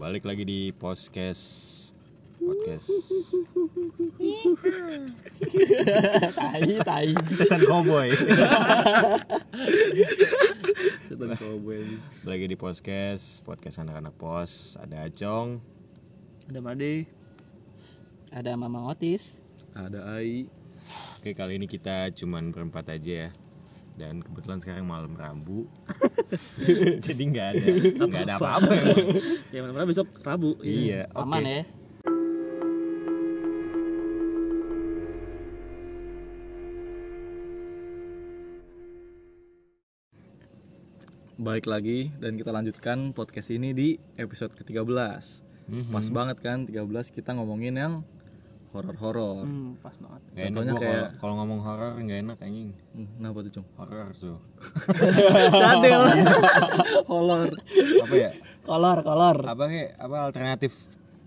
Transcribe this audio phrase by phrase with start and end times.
[0.00, 1.44] Balik lagi di podcast
[2.40, 2.88] podcast
[6.40, 8.08] tai tai setan cowboy.
[11.04, 11.84] setan cowboy
[12.24, 14.80] Lagi di podcast podcast anak-anak pos.
[14.80, 15.60] Ada Acong.
[16.48, 17.04] ada Made
[18.32, 19.36] ada mama otis
[19.76, 20.48] ada Ai
[21.20, 23.49] Oke kali ini kita cuman berempat aja ya.
[24.00, 25.68] Dan kebetulan sekarang malam Rabu.
[27.04, 27.64] Jadi nggak ada
[28.00, 28.70] nggak ada apa-apa
[29.52, 31.20] ya mana besok Rabu Iya, oke.
[31.20, 31.62] aman ya
[41.40, 45.94] Balik lagi dan kita lanjutkan podcast ini di episode ke-13 Mhm.
[45.94, 47.92] Pas banget kan 13 kita ngomongin yang
[48.70, 52.70] horor-horor hmm, pas banget enak Contohnya kayak- kalau- ngomong horor nggak enak anjing.
[52.94, 53.66] hmm, Kenapa tuh Cung?
[53.74, 54.36] Horor tuh.
[55.60, 56.02] Cadel
[57.04, 57.50] Horor
[58.00, 58.30] Apa ya?
[58.60, 60.72] kolor kolor Apa kayak apa alternatif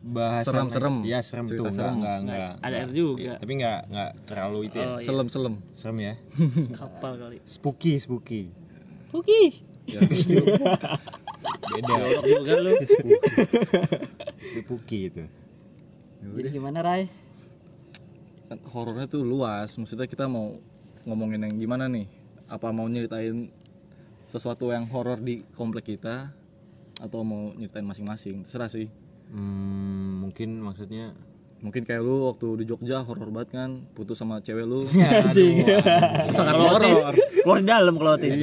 [0.02, 0.96] bahasa Serem-serem.
[1.04, 1.96] Ya serem Cerita tuh enggak serem.
[1.98, 2.52] enggak enggak.
[2.58, 2.84] ada enggak.
[2.84, 4.84] R juga Iya, tapi nggak nggak terlalu itu ya.
[4.86, 5.06] Oh, iya.
[5.06, 6.14] Selem-selem Serem ya.
[6.78, 8.42] kapal kali Spooky, spooky.
[9.12, 9.42] oke
[9.86, 11.86] ya, Beda.
[11.86, 12.72] jorok juga lu
[14.56, 15.24] spooky itu.
[16.26, 17.12] jadi gimana Rai
[18.54, 19.74] kan Horornya tuh luas.
[19.74, 20.54] Maksudnya kita mau
[21.10, 22.06] ngomongin yang gimana nih?
[22.46, 23.50] Apa mau nyeritain
[24.30, 26.30] sesuatu yang horor di komplek kita?
[27.02, 28.46] Atau mau nyeritain masing-masing?
[28.46, 28.88] Terserah sih.
[29.34, 31.18] Hmm, mungkin maksudnya
[31.64, 33.80] Mungkin kayak lu waktu di Jogja horor banget kan?
[33.96, 34.84] Putus sama cewek lu.
[36.36, 37.16] Sangat horor.
[37.40, 38.36] keluar di dalam kalau otis.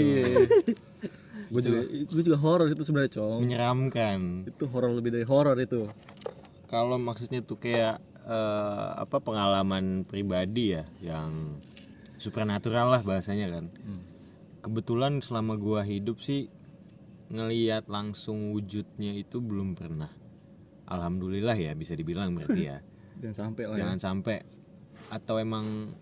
[1.53, 3.45] Gue juga, gue juga horor itu sebenarnya Cong.
[3.45, 4.49] Menyeramkan.
[4.49, 5.85] Itu horor lebih dari horor itu.
[6.65, 11.59] Kalau maksudnya tuh kayak eh, apa pengalaman pribadi ya yang
[12.23, 13.67] supernatural lah bahasanya kan.
[13.83, 14.03] Hmm.
[14.63, 16.47] Kebetulan selama gua hidup sih
[17.31, 20.11] ngeliat langsung wujudnya itu belum pernah.
[20.91, 22.79] Alhamdulillah ya bisa dibilang berarti ya.
[23.23, 23.81] Jangan sampai lah ya.
[23.85, 24.37] jangan sampai
[25.11, 25.93] atau emang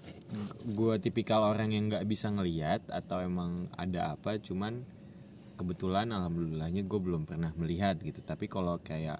[0.76, 4.84] gue tipikal orang yang nggak bisa ngelihat atau emang ada apa cuman
[5.56, 9.18] kebetulan alhamdulillahnya gue belum pernah melihat gitu tapi kalau kayak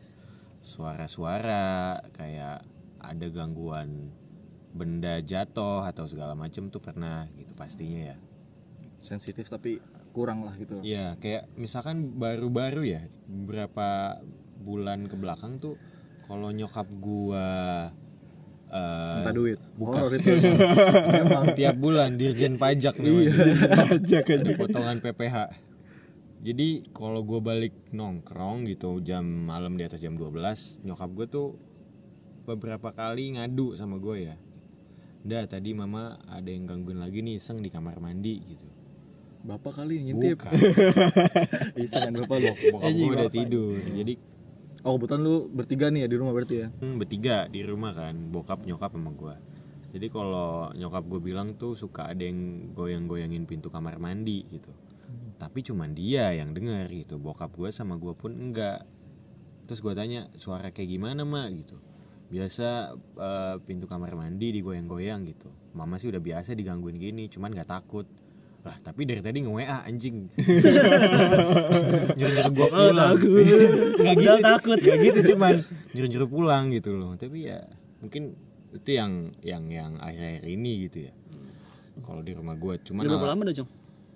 [0.62, 2.60] suara-suara kayak
[3.02, 4.10] ada gangguan
[4.76, 8.16] benda jatuh atau segala macem tuh pernah gitu pastinya ya.
[9.02, 9.80] Sensitif tapi
[10.12, 10.82] kurang lah gitu.
[10.82, 14.18] Iya kayak misalkan baru-baru ya beberapa
[14.62, 15.78] bulan ke belakang tuh
[16.26, 17.88] kalau nyokap gua
[18.68, 19.58] eh, minta duit.
[19.80, 19.96] bukan.
[19.96, 20.32] horor itu
[21.24, 23.32] emang tiap bulan dirjen pajak iya namanya.
[23.88, 25.36] pajak ada potongan PPH
[26.38, 31.48] jadi kalau gue balik nongkrong gitu jam malam di atas jam 12 nyokap gue tuh
[32.48, 34.36] beberapa kali ngadu sama gue ya.
[35.28, 38.68] Dah tadi mama ada yang gangguin lagi nih iseng di kamar mandi gitu.
[39.44, 40.40] Bapak kali yang ngintip.
[40.40, 40.52] Bukan,
[41.76, 43.76] bisa kan bapak lo bokap gue udah tidur.
[43.84, 44.14] Jadi
[44.88, 46.68] oh kebetulan lu bertiga nih ya di rumah berarti ya?
[46.80, 49.34] Hmm, bertiga di rumah kan Bokap, nyokap sama gue
[49.98, 54.72] Jadi kalau nyokap gue bilang tuh suka ada yang goyang-goyangin pintu kamar mandi gitu.
[55.36, 58.86] Tapi cuman dia yang denger gitu Bokap gue sama gue pun enggak.
[59.68, 61.87] Terus gue tanya suara kayak gimana mak gitu
[62.28, 65.48] Biasa eh, pintu kamar mandi digoyang-goyang gitu.
[65.72, 68.04] Mama sih udah biasa digangguin gini cuman gak takut.
[68.66, 70.28] Lah tapi dari tadi nge WA anjing.
[72.18, 73.12] Nyuruh-nyuruh gua oh pulang.
[73.96, 74.34] nggak gitu.
[74.44, 74.78] Takut.
[74.82, 75.54] Nggak gitu cuman
[75.96, 77.16] nyuruh-nyuruh pulang gitu loh.
[77.16, 77.64] Tapi ya
[78.04, 78.36] mungkin
[78.74, 81.12] itu yang yang yang akhir-akhir ini gitu ya.
[82.04, 83.66] Kalau di rumah gue cuman udah berapa lama dah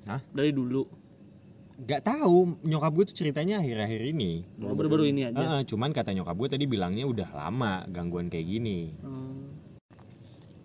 [0.03, 0.21] Hah?
[0.34, 0.83] dari dulu
[1.81, 4.44] nggak tahu nyokap gue tuh ceritanya akhir-akhir ini.
[4.60, 5.65] Oh, baru-baru ini aja?
[5.65, 8.93] Cuman kata nyokap gue tadi bilangnya udah lama gangguan kayak gini.
[9.03, 9.41] Hmm.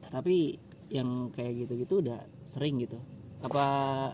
[0.07, 0.55] tapi
[0.87, 2.95] yang kayak gitu-gitu udah sering gitu.
[3.43, 3.65] Apa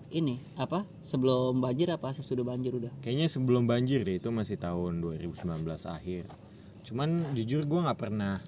[0.09, 0.41] ini?
[0.57, 0.83] Apa?
[1.05, 2.89] Sebelum banjir apa sesudah banjir udah?
[3.05, 6.25] Kayaknya sebelum banjir deh itu masih tahun 2019 akhir.
[6.83, 8.41] Cuman jujur gue nggak pernah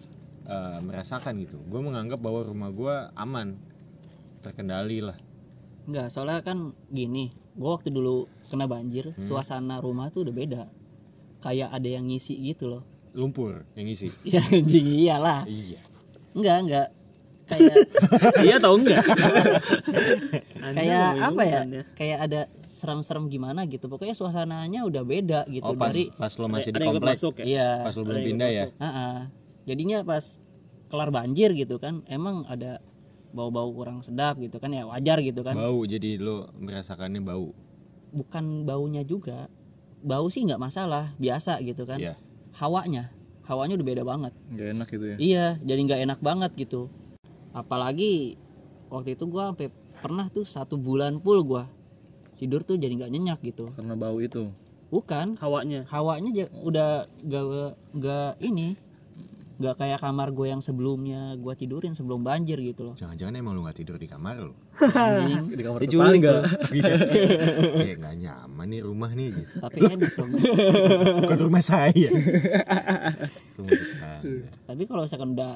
[0.50, 1.62] eh, merasakan gitu.
[1.70, 3.56] Gue menganggap bahwa rumah gue aman.
[4.42, 5.18] Terkendali lah.
[5.86, 9.24] Enggak, soalnya kan gini, gua waktu dulu kena banjir, Hmm.
[9.24, 10.62] suasana rumah tuh udah beda.
[11.40, 12.84] Kayak ada yang ngisi gitu loh.
[13.12, 15.48] lumpur yang isi Ya anjing iyalah.
[15.48, 15.80] iya
[16.36, 16.88] Enggak, enggak.
[17.46, 17.76] Kayak
[18.46, 19.06] iya tau enggak
[20.76, 21.60] kayak apa ya?
[21.64, 23.88] ilmukan Kayak ada serem-serem gimana gitu.
[23.88, 27.34] Pokoknya suasananya udah beda gitu oh pas dari pas lo masih ada di komplek masuk
[27.40, 27.70] ya iya.
[27.82, 28.82] pas lo belum pindah ya masuk.
[28.84, 29.16] Heeh.
[29.66, 30.26] Jadinya pas
[30.86, 32.78] kelar banjir gitu kan, emang ada
[33.36, 35.54] bau-bau kurang sedap gitu kan ya wajar gitu kan.
[35.54, 37.52] bau jadi lo merasakannya bau
[38.16, 39.52] Bukan baunya juga.
[40.00, 42.00] Bau sih nggak masalah, biasa gitu kan.
[42.00, 42.16] Iya.
[42.56, 43.12] Hawanya,
[43.44, 44.32] hawanya udah beda banget.
[44.56, 46.88] nggak enak gitu ya Iya, jadi nggak enak banget gitu.
[47.52, 48.40] Apalagi
[48.88, 49.68] waktu itu gua sampai
[50.00, 51.68] pernah tuh satu bulan full gua
[52.36, 53.72] tidur tuh jadi nggak nyenyak gitu.
[53.74, 54.52] karena bau itu
[54.92, 57.46] bukan hawanya hawanya udah gak
[57.98, 58.78] gak ini
[59.58, 63.64] gak kayak kamar gue yang sebelumnya gue tidurin sebelum banjir gitu loh Jangan-jangan emang lu
[63.64, 64.52] gak tidur di kamar lu?
[64.76, 66.44] anjing di kamar Diculik tetangga
[67.74, 69.54] Kayak gak nyaman nih rumah nih gitu.
[69.58, 69.78] tapi
[70.12, 70.32] dong
[71.18, 72.10] Bukan rumah saya.
[73.54, 74.48] rumah tetangga.
[74.66, 75.54] tapi kalau misalkan udah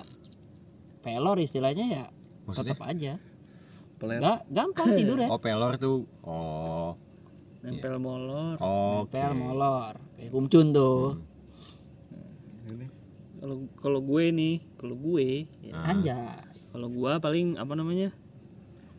[0.99, 2.05] pelor istilahnya ya
[2.45, 2.71] Maksudnya?
[2.71, 3.13] tetap aja
[3.95, 6.07] pelet nggak gampang tidur ya Oh pelor tuh.
[6.23, 6.95] Oh.
[7.59, 9.11] nempel molor Oke.
[9.13, 11.28] pel molor kayak kumcun tuh Ini.
[13.39, 15.89] Kalau kalau gue nih kalau gue ya, Ah.
[15.89, 16.19] anjay
[16.69, 18.09] kalau gue paling apa namanya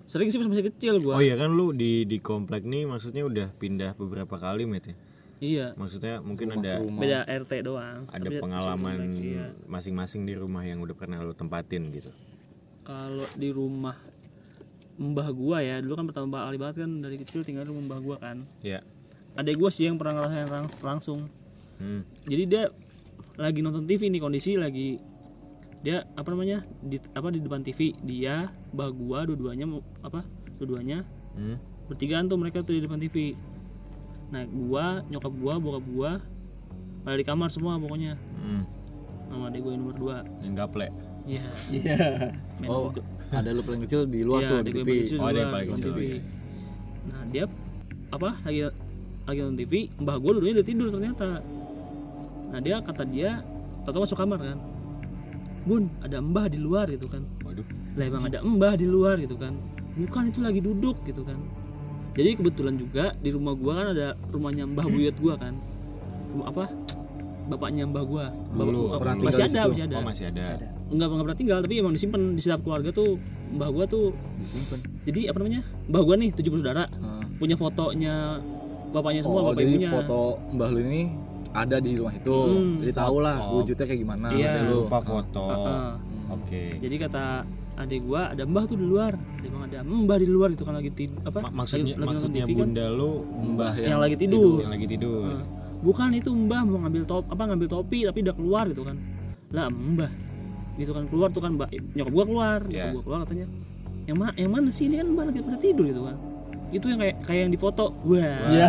[0.04, 3.22] sering sih pas masih kecil gue Oh iya kan lu di di komplek nih maksudnya
[3.22, 4.96] udah pindah beberapa kali met ya?
[5.38, 7.00] iya Maksudnya mungkin Rumah ada rumah.
[7.00, 9.46] beda RT doang ada Tapi pengalaman iya.
[9.66, 12.10] masing-masing di rumah yang udah pernah lu tempatin gitu.
[12.82, 13.94] kalau di rumah
[14.98, 18.00] mbah gua ya dulu kan pertama kali banget kan dari kecil tinggal di rumah mbah
[18.02, 18.84] gua kan Ya.
[19.32, 21.31] adek gua sih yang pernah ngerasain langs- langsung
[21.76, 22.04] Hmm.
[22.22, 22.64] jadi dia
[23.37, 24.99] lagi nonton TV nih kondisi lagi
[25.81, 30.25] dia apa namanya di apa di depan TV dia mbah gua dua-duanya mau- apa
[30.56, 31.56] dua-duanya Hmm.
[31.87, 33.32] bertigaan tuh mereka tuh di depan TV
[34.29, 36.12] nah gua nyokap gua bokap gua
[37.00, 38.62] pada di kamar semua pokoknya Hmm.
[39.25, 40.87] sama adek gua yang nomor dua Yang gaple.
[41.25, 41.97] iya iya
[42.59, 42.91] main oh
[43.31, 45.87] ada lu paling kecil di luar Iya, tuh di TV Oh, ada yang paling kecil,
[45.88, 46.00] TV.
[46.03, 46.19] iya.
[47.06, 47.44] Nah, dia
[48.11, 48.61] apa lagi
[49.23, 51.29] lagi nonton TV, mbah gua dulunya udah tidur ternyata.
[52.50, 53.41] Nah, dia kata dia
[53.82, 54.58] tahu masuk kamar kan.
[55.62, 57.23] Bun, ada mbah di luar gitu kan.
[57.43, 57.67] Waduh.
[57.94, 59.55] Lah emang ada mbah di luar gitu kan.
[59.94, 61.37] Bukan itu lagi duduk gitu kan.
[62.12, 65.55] Jadi kebetulan juga di rumah gua kan ada rumahnya mbah buyut gua kan.
[66.31, 66.64] Rumah apa?
[67.47, 68.26] Bapaknya mbah gua.
[68.50, 69.94] Bapak, Dulu, apa- pernah masih ada, masih ada.
[69.94, 70.44] Oh masih ada.
[70.91, 73.19] Enggak enggak pernah tinggal, tapi emang disimpan di setiap keluarga tuh
[73.50, 75.61] mbah gua tuh disimpan jadi apa namanya
[75.91, 77.19] mbah gua nih tujuh bersaudara Ah.
[77.35, 78.38] punya fotonya
[78.91, 80.23] bapaknya semua oh bapak jadi ibunya foto
[80.55, 81.02] mbah lu ini
[81.52, 82.79] ada di rumah itu Hmm.
[82.79, 83.58] jadi tau lah Oh.
[83.58, 84.62] wujudnya kayak gimana Iya.
[84.64, 85.47] lu Lupa foto.
[85.49, 85.91] Heeh.
[86.31, 86.62] Oke.
[86.79, 87.25] jadi kata
[87.76, 90.75] adik gua ada mbah tuh di luar dia bilang ada mbah di luar itu kan
[90.75, 93.12] lagi tidur apa Ma- maksudnya lagi, maksudnya TV kan bunda lu
[93.50, 95.23] mbah yang, lagi tidur, yang lagi tidur.
[95.26, 95.44] Heeh.
[95.81, 98.97] bukan itu mbah mau ngambil top apa ngambil topi tapi udah keluar gitu kan
[99.50, 100.12] lah mbah
[100.76, 102.93] gitu kan keluar tuh kan mbak nyokap gua keluar nyokap Iya.
[102.93, 103.47] gua keluar katanya
[104.06, 106.17] yang mana yang mana sih ini kan mbah lagi pada tidur gitu kan
[106.70, 107.90] itu yang kayak kayak yang di foto.
[108.06, 108.50] Wah.
[108.50, 108.69] Iya,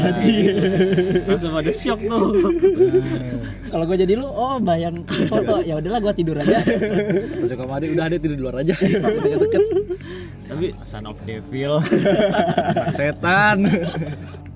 [1.30, 2.30] langsung pada shock tuh.
[3.72, 5.62] Kalau gue jadi lu oh bayang foto.
[5.62, 6.60] Ya udahlah gue tidur aja.
[7.46, 8.74] Cocok sama udah ada tidur di luar aja.
[8.76, 9.64] Deket-deket.
[10.52, 11.80] Tapi Son of Devil.
[12.98, 13.58] Setan.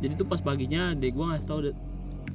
[0.04, 1.78] Jadi tuh pas paginya dek gua ngasih tau de-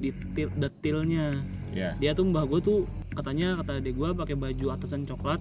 [0.00, 1.26] detail detailnya.
[1.70, 1.94] Ya.
[2.02, 5.38] dia tuh mbah gua tuh katanya kata dek gua pakai baju atasan coklat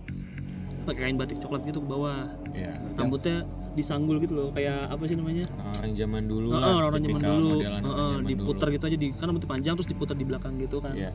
[0.86, 2.30] pakai kain batik coklat gitu ke bawah.
[2.54, 2.76] Ya.
[3.00, 5.46] rambutnya disanggul gitu loh kayak apa sih namanya
[5.76, 6.74] Orang zaman dulu Heeh, lah.
[6.84, 8.76] orang zaman dulu modelan orang zaman diputer dulu.
[8.76, 11.12] gitu aja di kan rambutnya panjang terus diputer di belakang gitu kan Iya.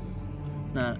[0.72, 0.90] nah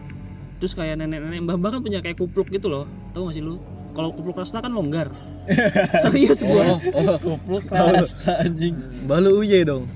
[0.57, 3.59] terus kayak nenek-nenek mbah-mbah kan punya kayak kupluk gitu loh tau gak sih lu
[3.91, 5.07] kalau kupluk rasta kan longgar
[6.03, 9.87] serius gua oh oh kupluk rasta anjing mbah lu uye dong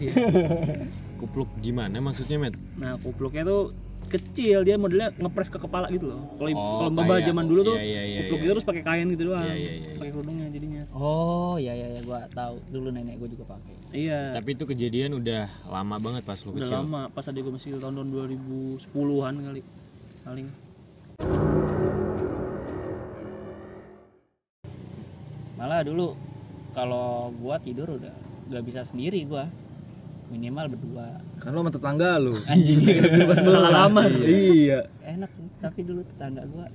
[1.18, 2.54] Kupluk gimana maksudnya, Met?
[2.76, 3.74] Nah, kupluknya tuh
[4.08, 6.20] kecil, dia modelnya ngepres ke kepala gitu loh.
[6.34, 8.44] Kalau Oh, kalau mbak zaman dulu tuh iya, iya, iya, kupluk iya.
[8.44, 9.44] itu terus pakai kain gitu doang.
[9.44, 10.82] Iya, iya, iya, Pakai kerudungnya jadinya.
[10.90, 14.20] oh ya ya ya gue tahu dulu nenek gue juga pakai Iya.
[14.34, 16.76] Tapi itu kejadian udah lama banget pas lu udah kecil.
[16.78, 19.62] lama pas adik gue masih tahun 2010-an kali.
[20.22, 20.48] Paling.
[25.54, 26.14] malah dulu
[26.70, 28.14] kalau gue tidur udah
[28.48, 29.44] gak bisa sendiri gue
[30.28, 31.06] minimal berdua
[31.38, 32.78] kan lu sama tetangga lu anjing
[33.30, 34.08] Sebelah kamar.
[34.20, 36.66] iya enak tapi dulu tetangga gue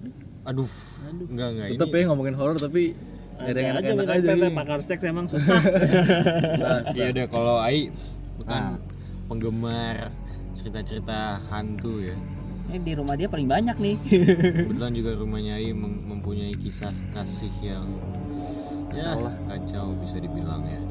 [0.43, 0.67] Aduh,
[1.05, 1.27] Aduh.
[1.29, 1.95] enggak enggak tetep ini.
[1.95, 2.83] ya ngomongin horor tapi
[3.35, 5.55] ada yang aja enak-enak aja PT nih pakar seks emang susah.
[6.51, 7.87] Susah, Iya udah kalau Ai
[8.35, 8.75] bukan Ah.
[9.25, 10.11] penggemar
[10.53, 12.15] cerita-cerita hantu ya.
[12.65, 13.95] ini di rumah dia paling banyak nih
[14.63, 17.87] Kebetulan juga rumahnya Ai mem- mempunyai kisah kasih yang
[18.89, 19.35] ya Kacau lah.
[19.47, 20.81] kacau bisa dibilang ya.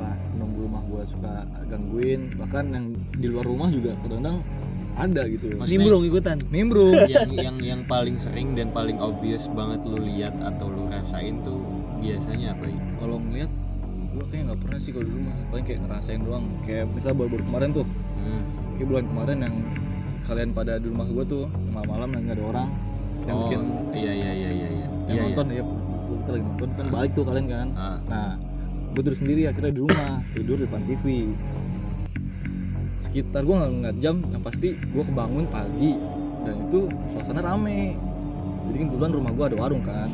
[0.00, 1.32] Nah, nunggu rumah gua suka
[1.66, 4.40] gangguin bahkan yang di luar rumah juga kadang-kadang
[4.96, 6.36] ada gitu Maksudnya- Nimbrung ikutan.
[6.48, 11.36] nimbrung yang yang yang paling sering dan paling obvious banget lu lihat atau lu rasain
[11.40, 11.60] tuh
[11.96, 12.80] biasanya apa ya?
[12.96, 13.50] kalau ngeliat
[14.10, 17.42] gua kayak nggak pernah sih kalau di rumah paling kayak ngerasain doang kayak misalnya baru-baru
[17.44, 17.86] kemarin tuh
[18.18, 18.42] Hmm.
[18.74, 19.54] kayak bulan kemarin yang
[20.22, 22.68] kalian pada di rumah gua tuh malam-malam yang nggak ada orang
[23.22, 23.60] yang oh, bikin
[23.94, 24.86] iya iya iya iya iya.
[25.06, 25.62] yang Iya, nonton ya
[26.10, 27.78] kita lagi nonton kan balik tuh kalian kan iya.
[27.78, 28.28] Ah, nah
[28.90, 31.04] gue tidur sendiri akhirnya di rumah tidur di depan TV
[33.00, 35.96] sekitar gue nggak ngeliat jam yang pasti gue kebangun pagi.
[36.40, 36.80] Dan itu
[37.10, 37.96] suasana rame.
[38.68, 40.06] Jadi kan kebetulan rumah gue ada warung kan.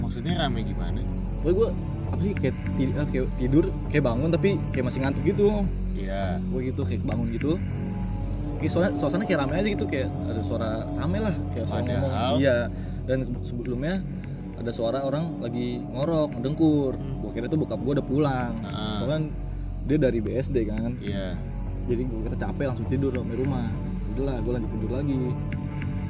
[0.00, 1.00] Maksudnya rame gimana?
[1.42, 1.68] Pokoknya gue
[2.04, 5.48] apa sih kayak, eh, kayak tidur kayak bangun tapi kayak masih ngantuk gitu.
[5.94, 6.38] Iya.
[6.40, 7.52] gue gitu kayak bangun gitu.
[8.58, 12.02] Kayak suara suasana kayak rame aja gitu kayak ada suara rame lah kayak suara Padahal-
[12.08, 12.36] ngomong.
[12.40, 12.56] iya.
[13.04, 13.94] Dan sebelumnya
[14.54, 18.98] ada suara orang lagi ngorok ngedengkur gue kira tuh bokap gue udah pulang Ah.
[18.98, 19.30] soalnya
[19.84, 21.34] dia dari BSD kan Iya.
[21.84, 23.66] jadi gue kira capek langsung tidur di rumah
[24.08, 25.18] udahlah gue lanjut tidur lagi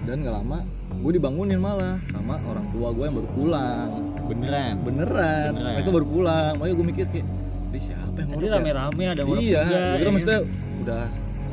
[0.04, 0.58] dan nggak lama
[0.94, 3.88] gue dibangunin malah sama orang tua gue yang baru pulang
[4.24, 4.80] Beneran.
[4.80, 5.72] beneran, Beneran.
[5.74, 7.26] mereka baru pulang makanya gue mikir kayak
[7.66, 10.12] ini siapa yang ngorok ya?" rame-rame ada orang iya juga, gue ya kira kan?
[10.12, 10.40] maksudnya
[10.78, 11.04] udah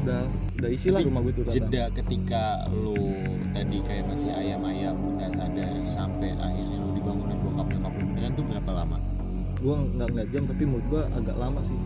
[0.01, 0.21] udah
[0.57, 1.55] udah isi lah rumah gue tuh datang.
[1.57, 2.95] Jeda ketika lu
[3.51, 4.95] tadi kayak masih ayam-ayam
[8.51, 8.97] berapa lama?
[9.61, 11.77] gue nggak ngeliat jam tapi menurut gue agak lama sih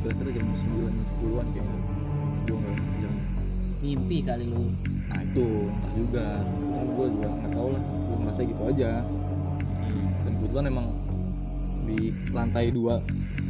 [0.00, 0.62] kira-kira jam 9
[1.26, 1.78] 10 an kayaknya
[2.46, 3.12] gue nggak ngeliat jam
[3.82, 4.64] mimpi kali lu
[5.10, 8.90] nah itu entah juga kan gue juga nggak tahu lah gue ngerasa gitu aja
[9.86, 10.06] Hmm.
[10.26, 10.86] dan kebetulan emang
[11.86, 11.98] di
[12.34, 12.98] lantai dua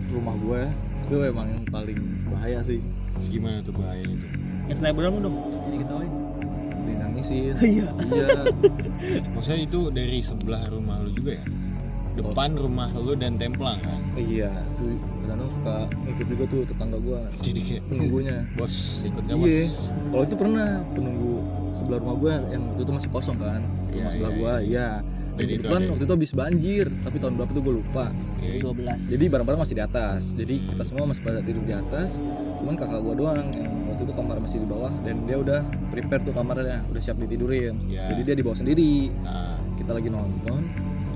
[0.08, 0.60] rumah gue
[1.08, 2.80] itu emang yang paling bahaya sih
[3.16, 4.30] Terus Gimana tuh bahayanya tuh?
[4.68, 5.36] Yang snapgram lu dong.
[5.40, 6.12] Jadi ketawain.
[6.86, 7.88] dinangisin Iya.
[8.12, 8.28] iya
[9.34, 11.44] Maksudnya itu dari sebelah rumah lu juga ya?
[12.16, 14.00] Depan rumah lu dan templang kan?
[14.16, 19.34] iya tuh kadang suka ngikut juga tuh tetangga gue Jadi kayak penunggunya bos ikut Iya.
[19.36, 19.68] bos?
[19.92, 21.34] Kalau itu pernah penunggu
[21.76, 23.60] sebelah rumah gua yang waktu itu masih kosong kan.
[23.60, 24.88] Rumah Iya, sebelah iya, gua, iya.
[25.36, 28.04] Jadi kebetulan ada- waktu itu habis banjir, tapi tahun berapa tuh gue lupa.
[28.08, 28.48] Oke.
[28.56, 30.20] 12 Jadi barang-barang masih di atas.
[30.32, 32.16] Jadi kita semua masih pada tidur di atas.
[32.56, 35.60] Cuman kakak gua doang yang waktu itu kamar masih di bawah dan dia udah
[35.92, 37.76] prepare tuh kamarnya, udah siap ditidurin.
[37.84, 38.08] Iya.
[38.10, 39.12] Jadi dia di bawah sendiri.
[39.20, 40.64] Nah, Kita lagi nonton.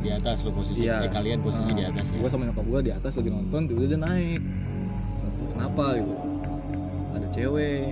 [0.01, 1.05] Di atas lu posisi, Iya.
[1.05, 2.17] eh, kalian posisi Nah, di atas ya?
[2.17, 4.41] Gua sama nyokap gua di atas lagi nonton, tiba-tiba dia naik.
[5.53, 6.15] Kenapa gitu?
[7.11, 7.85] Ada cewek,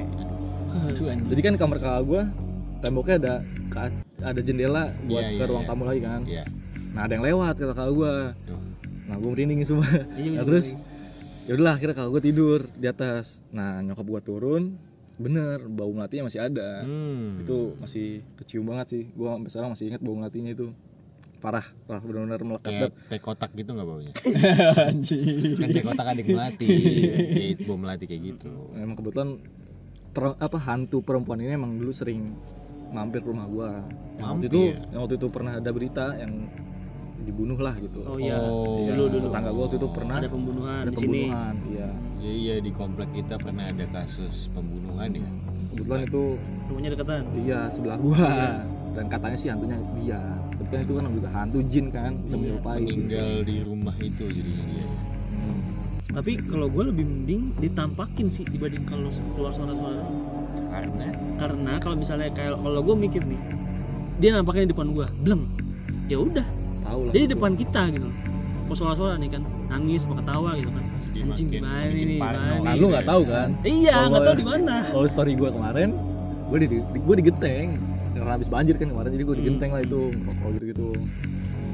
[1.29, 2.23] Jadi kan kamar kakak gue
[2.81, 3.35] temboknya ada
[4.23, 5.71] ada jendela buat Iya, ke iya, ruang iya.
[5.71, 6.21] tamu lagi kan.
[6.25, 6.45] Iya.
[6.95, 8.15] Nah ada yang lewat ke kakak gue.
[9.09, 9.89] Nah gue merinding semua.
[9.89, 10.67] Iya, nah iya, terus
[11.45, 13.41] ya udahlah akhirnya kakak gue tidur di atas.
[13.51, 14.63] Nah nyokap gue turun,
[15.17, 16.85] bener bau melatinya masih ada.
[16.85, 17.43] Hmm.
[17.43, 19.03] Itu masih kecium banget sih.
[19.13, 20.67] Gue sampai sekarang masih ingat bau melatinya itu
[21.39, 22.65] parah, parah benar-benar melekat.
[22.65, 23.09] kayak banget.
[23.09, 24.13] teh kotak gitu nggak baunya?
[25.59, 26.67] kan teh kotak adik melati,
[27.31, 28.53] kayak bau melati kayak gitu.
[28.75, 29.29] Emang kebetulan
[30.11, 32.35] per- apa hantu perempuan ini emang dulu sering
[32.89, 33.71] mampir ke rumah gue.
[34.17, 36.33] Yang waktu itu, yang waktu itu pernah ada berita yang
[37.21, 38.01] dibunuh lah gitu.
[38.03, 38.35] Oh iya.
[38.37, 38.81] Oh.
[38.81, 39.25] Iya, Dulu dulu.
[39.27, 41.07] tetangga gua waktu itu pernah Ada pembunuhan ada di sini.
[41.25, 45.29] pembunuhan iya Iya iya di komplek kita pernah ada kasus pembunuhan ya.
[45.71, 46.25] kebetulan itu
[46.67, 47.23] Rumahnya deketan.
[47.39, 48.31] iya sebelah gua
[48.91, 50.19] dan katanya sih hantunya dia
[50.69, 52.91] kan itu kan juga hantu jin kan bisa Iya, menyerupai gitu.
[52.91, 54.87] Meninggal di rumah itu jadinya dia.
[55.29, 55.59] Hmm.
[56.11, 60.05] Tapi kalau gue lebih mending ditampakin sih dibanding kalau keluar suara-suara.
[60.69, 63.41] Karena Karena kalau misalnya kayak kalau gue mikir nih,
[64.17, 65.43] dia nampaknya di depan gue, bleng.
[66.05, 66.47] Ya udah,
[66.83, 67.35] tahu lah dia di gua.
[67.35, 68.09] depan kita gitu.
[68.65, 70.85] Kok suara-suara nih kan, nangis, mau ketawa gitu kan.
[71.09, 72.93] jadi Anjing gimana ini, gimana nah gitu lu ya.
[72.93, 74.75] nggak tahu kan Iya, nggak tahu di mana.
[74.87, 75.89] kalau story gua kemarin
[76.45, 77.69] gua di, di gua digenteng
[78.29, 79.41] karena habis banjir kan kemarin jadi gua Hmm.
[79.41, 80.01] digenteng lah itu
[80.37, 80.89] kalau gitu gitu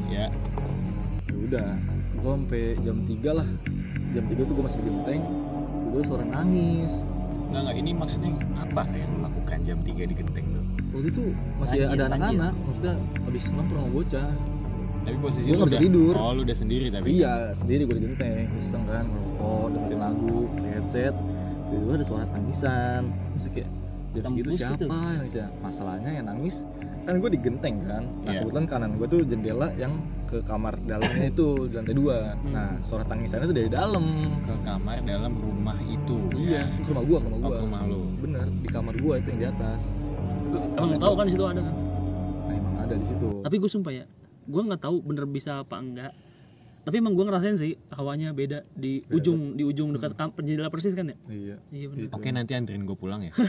[0.07, 0.31] Ya,
[1.27, 1.67] ya udah
[2.17, 3.49] gua sampai jam 3 lah.
[4.15, 5.21] Jam 3 tuh gua masih digenteng.
[5.91, 6.93] Gua suara nangis.
[7.45, 10.63] Nggak nggak ini maksudnya apa yang lu lakukan jam 3 di genteng tuh?
[10.95, 11.25] waktu itu
[11.59, 14.31] masih Banjir, ada anak-anak maksudnya habis nongkrong bocah.
[15.03, 16.15] Tapi posisi Gua lu bisa udah- tidur.
[16.15, 17.07] Oh, lu udah sendiri tapi.
[17.13, 21.15] iya sendiri gue digenteng iseng kan ngerokok dengerin lagu headset.
[21.67, 23.03] Tiba-tiba ada suara tangisan.
[23.35, 23.71] Terus kayak
[24.17, 24.87] jam segitu siapa itu.
[24.87, 26.63] yang ya masalahnya yang nangis
[27.03, 28.41] kan gue digenteng kan nah Iya.
[28.41, 29.93] kebetulan kanan gue tuh jendela yang
[30.25, 32.17] ke kamar dalamnya itu di lantai dua
[32.47, 34.05] nah suara tangisannya tuh dari dalam
[34.41, 36.17] Ke kamar dalam rumah itu.
[36.35, 36.81] iya ya.
[36.81, 38.01] ke rumah gue ke rumah Oh, gue ke rumah lu.
[38.19, 39.81] bener di kamar gue itu yang di atas
[40.75, 41.75] Emang tahu kan di situ ada kan.
[42.41, 44.05] nah emang ada di situ Tapi gue sumpah ya,
[44.45, 46.13] gue nggak tahu bener bisa apa enggak.
[46.85, 49.17] Tapi emang gue ngerasain sih hawanya beda di Beda.
[49.17, 51.17] ujung di ujung dekat kam- jendela persis kan ya.
[51.27, 52.09] iya Iya bener.
[52.11, 53.33] Oke, nanti anterin gue pulang ya.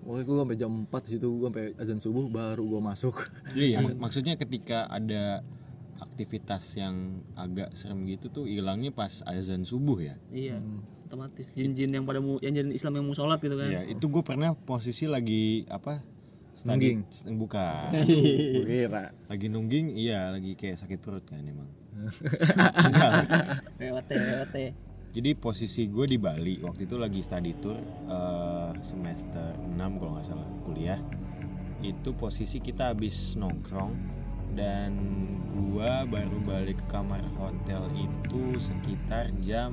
[0.00, 3.14] Pokoknya gue sampai jam 4 di situ gue sampai azan subuh baru gue masuk
[3.52, 5.42] Iya, mak- maksudnya ketika ada
[6.00, 6.94] aktivitas yang
[7.34, 10.14] agak serem gitu tuh hilangnya pas azan subuh ya.
[10.30, 10.80] Iya, Hmm.
[11.04, 13.66] otomatis jin-jin yang pada mu, yang jin Islam yang mau sholat gitu kan.
[13.66, 16.00] Iya, itu gue pernah posisi lagi apa?
[16.66, 17.06] Nungging.
[17.38, 17.88] Bukan.
[18.02, 21.68] Gue kira lagi nungging, iya, lagi kayak sakit perut kan emang.
[23.82, 24.56] WOT WOT
[25.08, 27.74] Jadi posisi gue di Bali waktu itu lagi study tour
[28.06, 31.00] eh, semester 6 kalau nggak salah kuliah.
[31.78, 34.18] Itu posisi kita habis nongkrong
[34.58, 34.90] dan
[35.70, 39.70] gua baru balik ke kamar hotel itu sekitar jam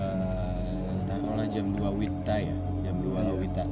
[0.00, 3.34] eh taruhlah jam 2 Wita ya, jam 2 Iya.
[3.36, 3.64] Wita.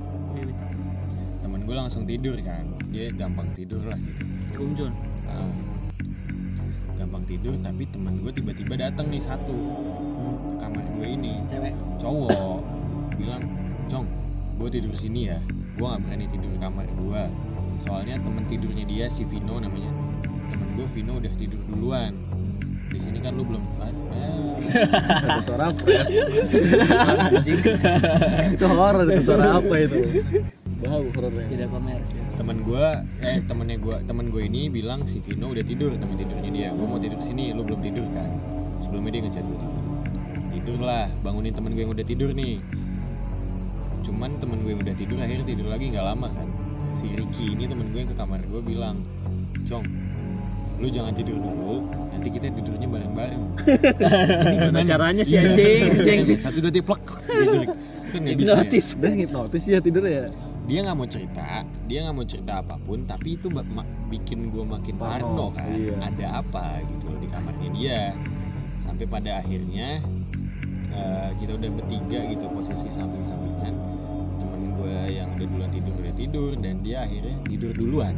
[1.65, 2.61] Gue langsung tidur kan,
[2.93, 4.85] dia gampang tidur lah gitu.
[5.25, 5.49] Ah,
[7.01, 9.57] gampang tidur tapi teman gue tiba-tiba datang nih satu.
[10.45, 11.41] Ke kamar gue ini.
[11.49, 11.73] Cewek?
[12.05, 12.61] Cowok.
[13.17, 13.43] Bilang
[13.89, 14.05] cong
[14.61, 15.41] gue tidur sini ya.
[15.81, 17.23] Gue nggak berani tidur di kamar gue
[17.85, 19.89] soalnya temen tidurnya dia si Vino namanya.
[20.53, 22.13] Temen gue Vino udah tidur duluan.
[22.93, 23.91] Di sini kan lu belum ah,
[25.27, 26.05] Ada suara apa ya?
[28.55, 30.01] itu horor itu suara apa itu?
[30.85, 31.47] Bau horornya.
[31.49, 32.21] tidak komersil.
[32.37, 32.87] Temen gue
[33.25, 36.69] eh temennya gue temen gue ini bilang si Vino udah tidur temen tidurnya dia.
[36.77, 38.29] Gue mau tidur sini lu belum tidur kan?
[38.85, 39.83] Sebelumnya dia ngechat gue tidur
[40.55, 42.61] tidur lah bangunin temen gue yang udah tidur nih.
[44.05, 46.49] Cuman temen gue yang udah tidur akhirnya tidur lagi nggak lama kan?
[47.01, 49.01] Si Ricky ini temen gue yang ke kamar gue bilang
[49.65, 49.85] cong
[50.75, 53.43] lu jangan tidur dulu nanti kita tidurnya bareng-bareng.
[53.55, 55.83] Ini Gimana gimana caranya sih anjing?
[55.87, 56.19] anjing.
[56.27, 57.03] Iya, satu dua tiga plek.
[57.05, 58.55] Gitu itu kan nggak bisa ya?
[58.59, 58.87] Hipnotis.
[58.99, 60.25] Udah hipnotis ya tidur ya.
[60.65, 63.53] Dia nggak mau cerita dia nggak mau cerita apa pun tapi itu
[64.09, 65.69] bikin gue makin Parno, kan.
[65.75, 65.99] iya.
[65.99, 68.03] ada apa gitu loh di kamarnya dia.
[68.81, 69.99] Sampai pada akhirnya
[70.95, 73.75] eh, kita udah bertiga gitu posisi samping-sampingan.
[74.39, 78.15] Temen gue yang udah duluan tidur udah tidur dan dia akhirnya tidur duluan.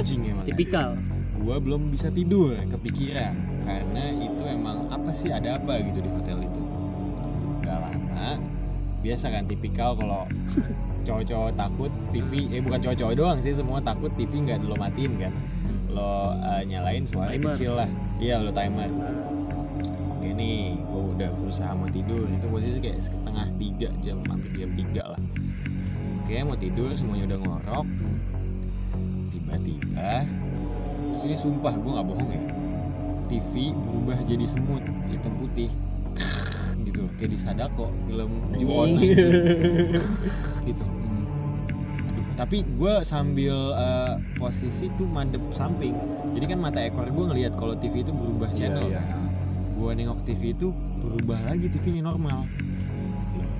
[0.00, 0.46] Anjing emang.
[0.48, 0.96] Tipikal.
[1.40, 3.32] gue belum bisa tidur kepikiran.
[3.64, 6.60] Karena itu emang apa sih ada apa gitu di hotel itu?
[7.64, 8.59] Nggak lama
[9.00, 10.28] biasa kan tipikal kalau
[11.08, 15.32] cowok-cowok takut TV eh bukan cowok-cowok doang sih semua takut TV nggak lo matiin kan.
[15.90, 17.52] Lo eh, nyalain suara Timer.
[17.56, 17.88] kecil lah.
[18.20, 18.90] Iya lo timer.
[20.16, 22.28] Oke nih gue udah berusaha mau tidur.
[22.28, 25.20] Itu posisi kayak setengah tiga jam hampir jam tiga lah.
[26.22, 27.86] Oke mau tidur semuanya udah ngorok.
[29.32, 30.12] Tiba-tiba
[31.10, 32.42] terus ini sumpah gue nggak bohong ya.
[33.30, 35.70] TV berubah jadi semut hitam putih
[37.20, 40.84] kayak di Sadako film Ju-on gitu.
[42.08, 45.92] Aduh tapi gue sambil eh, posisi tuh madep samping.
[46.32, 48.88] Jadi kan mata ekor gue ngelihat kalau TV itu berubah channel.
[48.88, 49.20] Iya, kan
[49.76, 50.72] gue nengok TV itu
[51.04, 52.48] berubah lagi TV-nya normal.
[53.36, 53.52] Loh,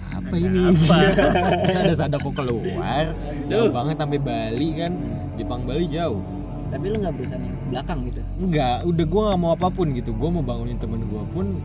[0.00, 0.60] apa ini?
[0.64, 0.96] Apa?
[1.68, 3.12] Terus ada Sadako keluar
[3.52, 4.92] jauh banget sampai Bali kan.
[5.36, 6.24] Jepang Bali jauh.
[6.72, 8.20] Tapi lu nggak berusaha nih belakang gitu?
[8.40, 10.16] Enggak udah gue nggak mau apa pun gitu.
[10.16, 11.60] Gue mau bangunin temen gue pun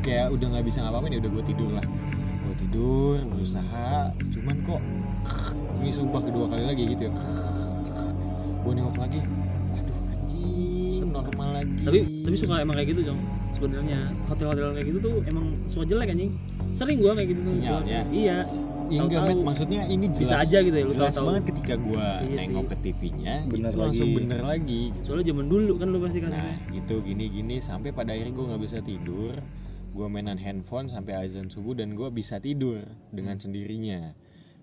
[0.00, 1.84] kayak udah nggak bisa ngapain ya udah gue tidur lah
[2.40, 3.92] gue tidur berusaha
[4.30, 4.80] cuman kok
[5.78, 7.12] ini sumpah kedua kali lagi gitu ya
[8.60, 9.20] gue nengok lagi
[9.72, 13.20] aduh anjing normal lagi Tapi tapi suka emang kayak gitu, Jong.
[13.52, 16.32] Sebenarnya hotel-hotel kayak gitu tuh emang suka jelek anjing.
[16.70, 17.52] Sering gua kayak gitu tuh.
[17.52, 18.00] Sinyalnya.
[18.08, 18.38] Iya.
[18.90, 19.38] Ya, enggak tahu-tahu.
[19.38, 21.26] men maksudnya ini jelas Bisa aja gitu ya, lu jelas tahu-tahu.
[21.30, 22.70] banget ketika gue Iya nengok sih.
[22.70, 24.18] ke TV-nya Bener itu langsung lagi.
[24.18, 26.30] bener lagi Soalnya zaman dulu kan lu pasti kan.
[26.30, 29.34] Nah gitu gini-gini sampai pada akhirnya gue nggak bisa tidur
[29.90, 34.14] Gue mainan handphone sampai azan subuh dan gue bisa tidur dengan sendirinya.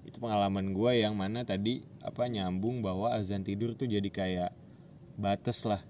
[0.07, 4.51] Itu pengalaman gue yang mana tadi apa nyambung bahwa azan tidur tuh jadi kayak
[5.19, 5.83] batas lah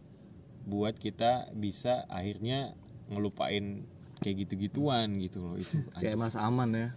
[0.68, 2.76] Buat kita bisa akhirnya
[3.08, 3.88] ngelupain
[4.20, 5.80] kayak gitu-gituan gitu loh itu.
[6.02, 6.90] Kayak masa aman ya.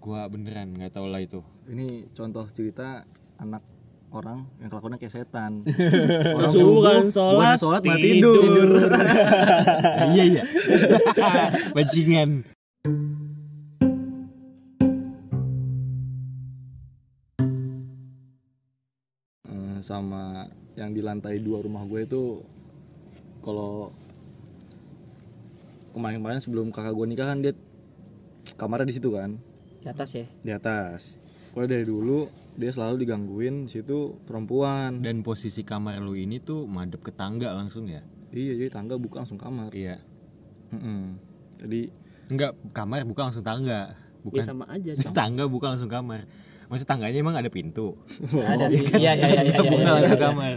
[0.00, 1.44] gue beneran nggak tau lah itu.
[1.68, 3.04] Ini contoh cerita
[3.36, 3.60] anak
[4.10, 5.62] orang yang kelakuannya kayak setan.
[6.52, 8.42] Subuh kan sholat, sholat malah tidur.
[8.42, 8.70] tidur.
[10.14, 10.42] iya iya
[11.76, 12.42] bajingan
[19.50, 22.42] Eh, sama yang di lantai dua rumah gue itu
[23.42, 23.90] kalau
[25.92, 27.52] kemarin-kemarin sebelum kakak gue nikah kan dia
[28.56, 29.36] kamarnya di situ kan
[29.80, 31.16] di atas ya di atas
[31.50, 32.28] pokoknya dari dulu
[32.60, 37.56] dia selalu digangguin di situ perempuan dan posisi kamar lu ini tuh madep ke tangga
[37.56, 38.04] langsung ya
[38.36, 39.96] iya jadi tangga buka langsung kamar iya
[40.70, 41.16] Mm-mm.
[41.64, 41.90] jadi
[42.30, 43.90] Enggak, kamar bukan langsung tangga.
[43.90, 45.10] Ya Bukan sama aja, Jong.
[45.10, 46.22] tangga bukan langsung kamar.
[46.70, 47.98] Maksud tangganya emang ada pintu.
[48.54, 50.26] ada sih iya iya iya iya, bukan iya, langsung iya.
[50.30, 50.54] kamar.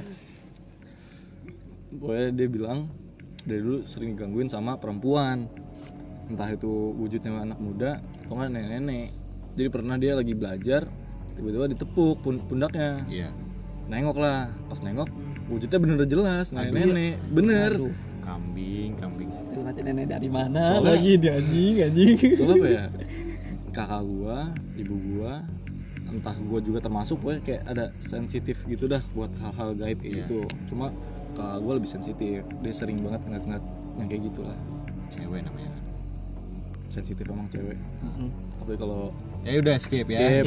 [1.94, 2.80] pokoknya dia bilang
[3.46, 5.46] dari dulu sering digangguin sama perempuan
[6.26, 9.14] entah itu wujudnya anak muda atau nggak nenek-nenek
[9.54, 10.90] jadi pernah dia lagi belajar
[11.34, 13.04] tiba-tiba ditepuk pun- pundaknya.
[13.06, 13.30] Iya.
[13.84, 14.48] nengok lah.
[14.66, 15.10] Pas nengok
[15.46, 17.20] wujudnya bener jelas nenek-nenek.
[17.30, 17.72] bener.
[17.76, 19.28] Aduh, Kambing, kambing.
[19.28, 20.80] itu mati nenek dari mana?
[20.80, 22.12] Soalnya- lagi di anjing anjing.
[22.34, 22.86] Soalnya apa ya?
[23.76, 24.38] Kakak gua
[24.74, 25.44] ibu gua
[26.06, 30.20] entah gua juga termasuk pokoknya kayak ada sensitif gitu dah buat hal-hal gaib kayak Iya.
[30.24, 30.40] gitu.
[30.66, 30.94] Cuma
[31.34, 32.40] kakak gua lebih sensitif.
[32.62, 33.66] Dia sering banget ngeliat-ngeliat
[33.96, 34.58] yang kayak gitulah
[35.12, 35.74] Cewek namanya.
[36.88, 37.78] sensitif emang cewek.
[38.00, 38.30] Mm-mm.
[38.56, 39.10] tapi kalau
[39.44, 40.40] Ya udah skip ya.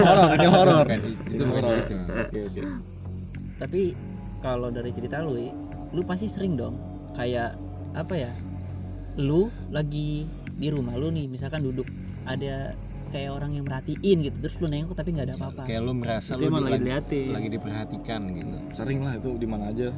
[0.00, 0.84] horor ini horor.
[0.88, 1.94] Bukan, itu bukan situ.
[1.96, 2.60] oke oke.
[3.60, 3.80] Tapi
[4.40, 5.36] kalau dari cerita lu
[5.92, 6.80] lu pasti sering dong.
[7.12, 7.60] Kayak
[7.92, 8.32] apa ya
[9.20, 10.24] lu lagi
[10.56, 11.84] di rumah lu nih misalkan duduk
[12.24, 12.72] ada
[13.10, 15.62] kayak orang yang merhatiin gitu terus lu nengok tapi nggak ada apa-apa.
[15.68, 18.56] Kayak lu merasa Itu lu lagi lagi, lagi diperhatikan gitu.
[18.72, 19.92] sering lah itu di mana aja.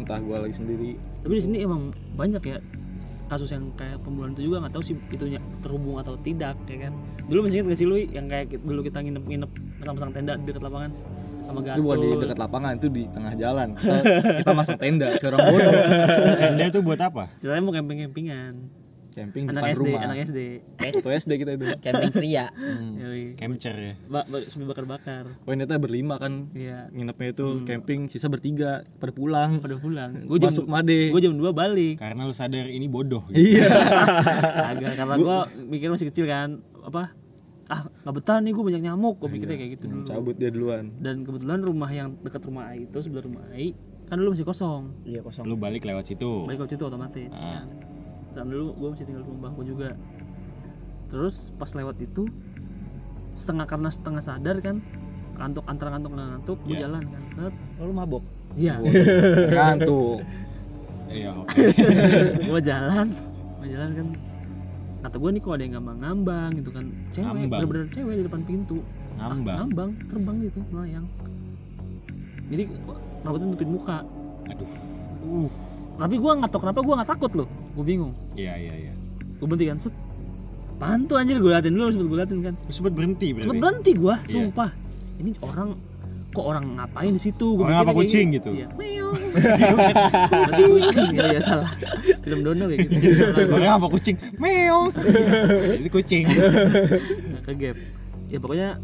[0.00, 0.90] Entah gue lagi sendiri.
[1.20, 2.58] Tapi di sini emang banyak ya
[3.28, 6.96] kasus yang kayak pembunuhan itu juga nggak tahu sih itunya terhubung atau tidak ya kan
[7.28, 9.50] dulu masih ingat gak sih lu yang kayak dulu kita nginep-nginep
[9.84, 10.90] pasang-pasang tenda di dekat lapangan
[11.48, 13.68] sama itu bukan di dekat lapangan itu di tengah jalan.
[13.72, 14.00] Kita,
[14.44, 15.72] kita masang tenda orang bodoh.
[16.36, 17.24] Tenda tuh buat apa?
[17.40, 18.52] ceritanya mau camping-campingan
[19.18, 20.00] camping anak depan SD rumah.
[20.06, 20.38] anak SD
[20.78, 21.66] satu SD kita itu.
[21.84, 22.90] Camping pria hmm.
[22.94, 23.22] Yoi.
[23.34, 23.94] Camcer ya.
[24.06, 25.26] ba ba sambil bakar-bakar.
[25.42, 26.46] Poinnya kita berlima kan?
[26.54, 26.86] Iya.
[26.94, 29.58] Nginepnya itu camping sisa bertiga pada pulang.
[29.58, 30.14] Pada pulang.
[30.24, 31.10] Gue jam masuk made.
[31.10, 31.98] gue jam 2 balik.
[31.98, 33.58] Karena lu sadar ini bodoh gitu.
[33.58, 33.66] iya.
[34.70, 36.62] Agak karena gue mikir masih kecil kan.
[36.86, 37.10] Apa?
[37.68, 39.18] Ah nggak betah nih gue banyak nyamuk.
[39.18, 40.06] Gue mikirnya kayak gitu dulu.
[40.06, 40.94] cabut dia duluan.
[41.02, 43.74] Dan kebetulan rumah yang dekat rumah Ai itu sebelah rumah Ai
[44.08, 44.88] kan dulu masih kosong.
[45.04, 45.44] Iya kosong.
[45.44, 46.48] Lu balik lewat situ.
[46.48, 47.60] balik ke situ otomatis Ah.
[47.60, 47.66] kan.
[48.36, 49.90] Dan dulu gue masih tinggal di rumah mbahku juga.
[51.08, 52.28] Terus pas lewat itu
[53.32, 54.82] setengah karena setengah sadar kan
[55.38, 56.80] ngantuk antara ngantuk nggak ngantuk gue Iya.
[56.84, 57.54] jalan kan set.
[57.78, 58.24] Lu mabok?
[58.58, 58.74] Iya.
[59.54, 60.18] Ngantuk.
[61.08, 61.56] Iya, oke.
[62.50, 63.06] gue jalan
[63.58, 64.08] gue jalan kan.
[64.98, 66.84] Kata gue nih kok ada yang ngambang-ngambang gitu kan.
[67.14, 68.78] Cewek bener-bener cewek di depan pintu.
[69.18, 69.56] Ngambang.
[69.66, 71.06] ngambang terbang gitu melayang.
[72.48, 72.62] Jadi
[73.22, 73.98] rambutnya nutupin muka.
[74.50, 74.68] Aduh.
[75.24, 75.50] uh.
[75.98, 78.10] Tapi gue nggak tahu kenapa gue nggak takut loh gue bingung.
[78.34, 78.92] Iya, iya, iya.
[79.38, 79.78] gue berhenti kan?
[79.78, 79.94] Set.
[80.74, 81.38] Apaan tuh anjir?
[81.38, 82.54] Gue liatin dulu sempet gue liatin kan.
[82.68, 83.46] Sempet berhenti berarti.
[83.46, 84.30] sempet berhenti gue Iya.
[84.30, 84.70] sumpah.
[85.18, 85.68] Ini orang
[86.28, 87.46] kok orang ngapain di situ?
[87.54, 88.50] Gua Orang apa kucing gitu.
[88.52, 88.68] iya.
[90.50, 91.08] Kucing kucing.
[91.14, 91.70] Ya, ya salah.
[92.22, 93.08] Film dono kayak gitu.
[93.56, 94.16] Orang apa kucing?
[94.36, 94.92] Meong.
[95.82, 96.24] Itu kucing.
[96.28, 97.76] Nggak ke gap
[98.28, 98.76] ya pokoknya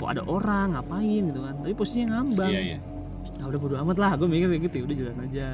[0.00, 1.54] kok ada orang ngapain gitu kan?
[1.60, 2.48] Tapi posisinya ngambang.
[2.50, 2.78] Iya, iya.
[3.36, 4.10] nah udah bodo amat lah.
[4.16, 5.48] Gue mikir kayak gitu ya udah jalan aja.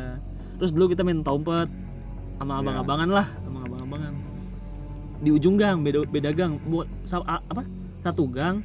[0.63, 1.69] Terus dulu kita main tompet
[2.43, 4.13] sama abang-abangan lah sama abang-abangan.
[5.19, 6.59] Di ujung gang beda beda gang.
[6.65, 7.63] Buat sa- a- apa?
[8.03, 8.61] Satu gang.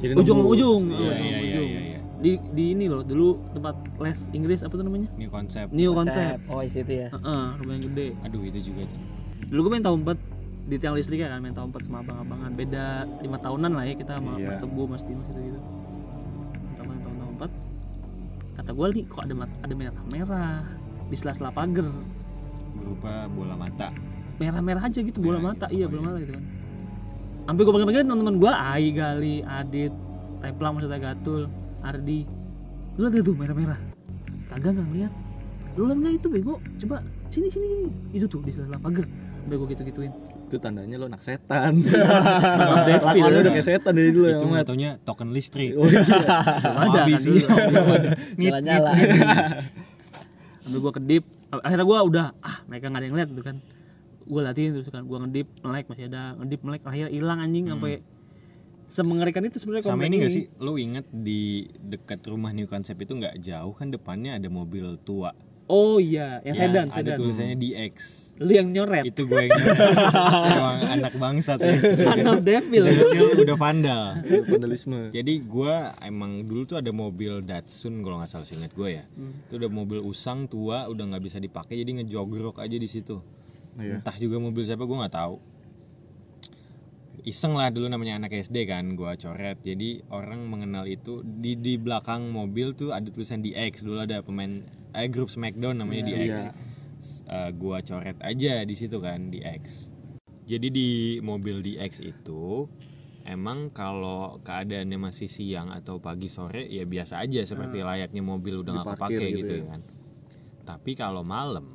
[0.00, 0.56] Jadi ujung sama nembus.
[0.56, 0.82] ujung.
[0.82, 1.68] Iya, ujung iya, sama iya, ujung.
[1.68, 1.98] iya, iya.
[2.18, 5.08] di di ini loh dulu tempat les Inggris apa tuh namanya?
[5.12, 5.66] Ini konsep.
[5.70, 6.40] New Concept.
[6.46, 7.08] Oh di situ ya.
[7.10, 8.06] Heeh, rumah yang gede.
[8.22, 9.00] Aduh, itu juga tuh.
[9.42, 10.18] dulu gue main tompet
[10.62, 12.50] di tiang listrik kan main tompet sama abang-abangan.
[12.52, 12.84] Beda
[13.20, 14.48] lima tahunan lah ya kita sama Iya.
[14.48, 15.40] Mas Teguh Mas Dimas itu.
[15.44, 15.60] Gitu
[16.72, 17.50] kita main tahun tompet.
[18.54, 20.54] Kata gue nih kok ada ada merah merah
[21.06, 21.90] di sela-sela pagar
[22.76, 23.88] Berupa bola mata.
[24.40, 25.66] merah-merah aja gitu bola Merah mata.
[25.70, 25.76] gitu.
[25.78, 26.06] iya bola iya.
[26.08, 26.44] mata gitu kan.
[27.42, 29.92] Sampai gue panggil-panggil teman-teman gue Ai Gali Adit
[30.42, 31.42] Teplang maksudnya Gatul
[31.82, 32.20] Ardi.
[32.98, 33.78] Lu lihat tuh merah-merah.
[34.50, 35.12] Kagak nggak ngeliat.
[35.78, 36.54] Lu lihat nggak itu bego?
[36.82, 36.96] Coba
[37.30, 37.88] sini sini sini.
[38.18, 39.06] Itu tuh di sela pagar.
[39.06, 40.12] Sampai gue gitu gituin
[40.52, 41.80] itu tandanya lo anak setan.
[42.86, 45.72] Devil Lakuannya udah kayak setan dari dulu ya itu nggak taunya token listrik.
[45.80, 46.04] oh iya.
[46.04, 47.40] Ada kan Habis dulu.
[47.40, 47.82] Iya.
[48.60, 48.92] nyala-nyala
[50.62, 51.24] sampai gue kedip
[51.60, 53.56] akhirnya gue udah ah mereka nggak ada yang lihat gitu kan
[54.22, 58.00] gue latihan terus kan gue ngedip melek masih ada ngedip melek akhirnya hilang anjing sampai
[58.92, 60.44] semengerikan itu sebenarnya Sama ini gak sih?
[60.60, 65.32] Lu inget di dekat rumah New Concept itu nggak jauh kan depannya ada mobil tua.
[65.66, 67.94] Oh iya yang Ya, sedan Ada sedan tulisannya DX.
[68.42, 69.78] lu yang nyoret Itu gue yang nyari.
[70.58, 71.68] Emang anak bangsa tuh.
[72.26, 74.02] of devil kecil udah vandal.
[74.48, 79.04] vandalisme Jadi gue emang dulu tuh ada mobil Datsun kalau nggak salah seingat gue ya.
[79.14, 79.46] Hmm.
[79.46, 83.22] Itu udah mobil usang tua udah nggak bisa dipakai jadi ngejogrok aja di situ.
[83.78, 84.02] Iya.
[84.02, 85.36] Entah juga mobil siapa gue nggak tahu.
[87.22, 89.62] Iseng lah dulu namanya anak SD kan gue coret.
[89.62, 94.50] Jadi orang mengenal itu di di belakang mobil tuh ada tulisan DX dulu ada pemain
[94.92, 96.20] eh grup Smackdown namanya DX.
[96.20, 96.40] Iya.
[97.32, 99.88] Eh, gua coret aja di situ kan DX.
[100.44, 100.90] Jadi di
[101.24, 102.68] mobil DX itu
[103.24, 108.82] emang kalau keadaannya masih siang atau pagi sore ya biasa aja seperti layaknya mobil udah
[108.82, 109.64] nggak kepake gitu gitu, ya.
[109.72, 109.80] kan.
[110.66, 111.66] Tapi kalau malam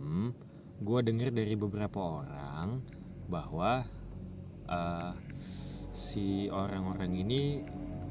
[0.83, 2.83] gua denger dari beberapa orang
[3.31, 3.81] bahwa
[4.69, 5.13] eh,
[5.97, 7.41] si orang-orang ini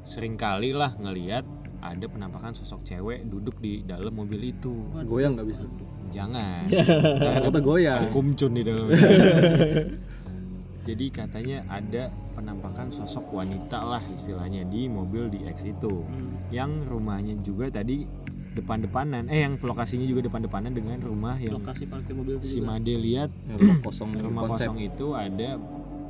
[0.03, 1.47] sering kali lah ngelihat
[1.81, 4.73] ada penampakan sosok cewek duduk di dalam mobil itu.
[5.05, 5.65] goyang nggak bisa?
[6.09, 6.61] Jangan.
[7.45, 8.01] kata goyang.
[8.07, 8.87] Ada kumcun di dalam.
[10.87, 16.07] Jadi katanya ada penampakan sosok wanita lah istilahnya di mobil di X itu.
[16.07, 16.39] Hmm.
[16.47, 18.07] yang rumahnya juga tadi
[18.55, 19.27] depan-depanan.
[19.27, 22.79] Eh yang lokasinya juga depan-depanan dengan rumah yang lokasi parkir mobil si juga.
[22.79, 23.29] Made lihat.
[23.51, 24.71] Rumah kosong rumah konsep.
[24.71, 25.59] kosong itu ada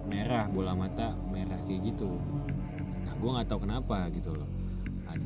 [0.07, 2.21] merah bola mata merah kayak gitu.
[3.03, 4.56] Nah gue nggak tahu kenapa gitu loh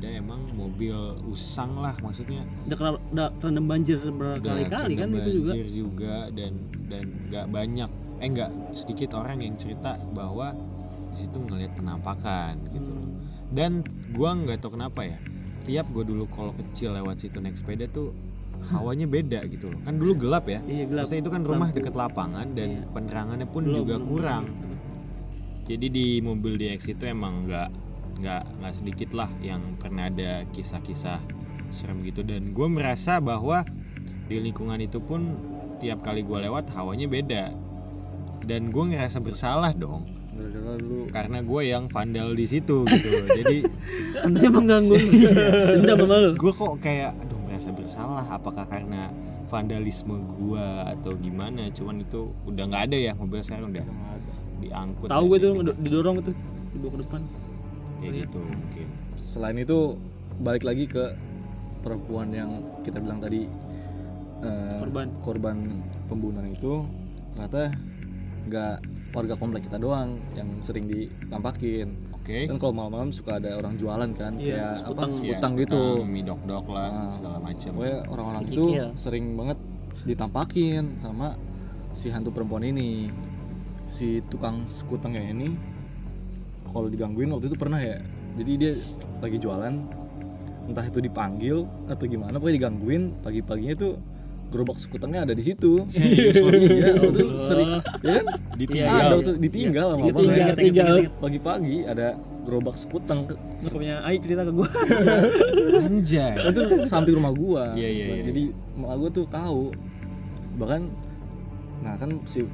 [0.02, 5.52] ada emang mobil usang lah maksudnya udah kena udah terendam banjir berkali-kali kan itu juga
[5.52, 6.52] banjir juga dan
[6.84, 10.50] dan nggak banyak eh nggak sedikit orang yang cerita bahwa
[11.06, 13.14] di situ ngelihat penampakan gitu loh Hmm.
[13.52, 13.72] dan
[14.10, 15.18] gua nggak tahu kenapa ya
[15.62, 18.10] tiap gue dulu kalau kecil lewat situ naik sepeda tuh
[18.72, 21.78] hawanya beda gitu loh kan dulu gelap ya iya gelap Maksudnya itu kan rumah Lampu.
[21.78, 22.82] deket lapangan dan Iya.
[22.88, 24.78] penerangannya pun Belum, juga belum, kurang belum.
[25.64, 27.68] jadi di mobil DX itu emang nggak
[28.22, 31.18] nggak nggak sedikit lah yang pernah ada kisah-kisah
[31.74, 32.22] serem gitu.
[32.22, 33.66] Dan gue merasa bahwa
[34.30, 35.34] di lingkungan itu pun
[35.82, 37.50] tiap kali gue lewat hawanya beda.
[38.46, 40.06] Dan gue ngerasa bersalah dong.
[40.32, 41.10] Gara-gara lu.
[41.10, 43.08] Karena gue yang vandal di situ gitu.
[43.42, 43.66] Jadi
[44.14, 44.94] Katanya mengganggu.
[44.94, 45.08] Lu.
[45.82, 46.30] Dendam sama lu.
[46.38, 48.24] gue kok kayak aduh merasa bersalah.
[48.30, 49.10] Apakah karena
[49.50, 51.68] vandalisme gue atau gimana?
[51.74, 53.84] Cuman itu udah nggak ada ya mobil sekarang udah
[54.62, 55.72] diangkut Tahu gue tuh gitu.
[55.82, 56.32] didorong itu
[56.72, 57.20] dibawa ke depan.
[58.02, 58.86] Ya gitu mungkin.
[59.18, 59.96] Selain itu
[60.38, 61.14] balik lagi ke
[61.80, 62.50] perempuan yang
[62.82, 63.46] kita bilang tadi
[64.40, 65.08] eh, Korban.
[65.22, 65.56] korban
[66.06, 66.82] pembunuhan itu
[67.32, 67.72] ternyata
[68.42, 68.76] nggak
[69.12, 71.88] warga komplek kita doang yang sering ditampakin.
[72.16, 72.46] Oke.
[72.46, 75.10] Kan kalau malam-malam suka ada orang jualan kan Iya, kayak apa sekutang.
[75.10, 75.80] Ya, sekutang gitu.
[76.04, 78.54] mie dok dok lah Nah, segala macam pokoknya orang-orang Kikil.
[78.54, 79.58] itu sering banget
[80.02, 81.34] ditampakin sama
[81.94, 83.10] si hantu perempuan ini.
[83.86, 85.52] Si tukang sekutangnya ini
[86.72, 88.00] kalau digangguin waktu itu pernah ya.
[88.40, 88.72] Jadi dia
[89.20, 89.74] lagi jualan
[90.62, 93.92] entah itu dipanggil atau gimana pokoknya digangguin pagi-paginya tuh
[94.52, 95.84] gerobak sekutangnya ada di situ.
[95.96, 97.70] Iya waktu itu sering
[98.04, 98.26] ya kan?
[98.56, 100.26] Ditinggal ada waktu ditinggal sama abang
[101.20, 102.08] pagi-pagi ada
[102.44, 103.28] gerobak sekutang.
[103.64, 104.68] Makanya Ai cerita ke gue.
[105.88, 106.34] anjay.
[106.52, 107.64] Itu samping rumah gua.
[107.78, 108.22] Iya, iya, iya.
[108.28, 108.42] jadi
[108.76, 109.72] mak gua tuh tahu.
[110.60, 110.82] Bahkan
[111.82, 112.46] nah kan si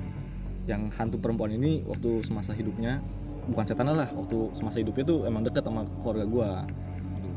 [0.69, 3.01] yang hantu perempuan ini waktu semasa hidupnya
[3.49, 6.51] bukan setan lah waktu semasa hidupnya tuh emang deket sama keluarga gua.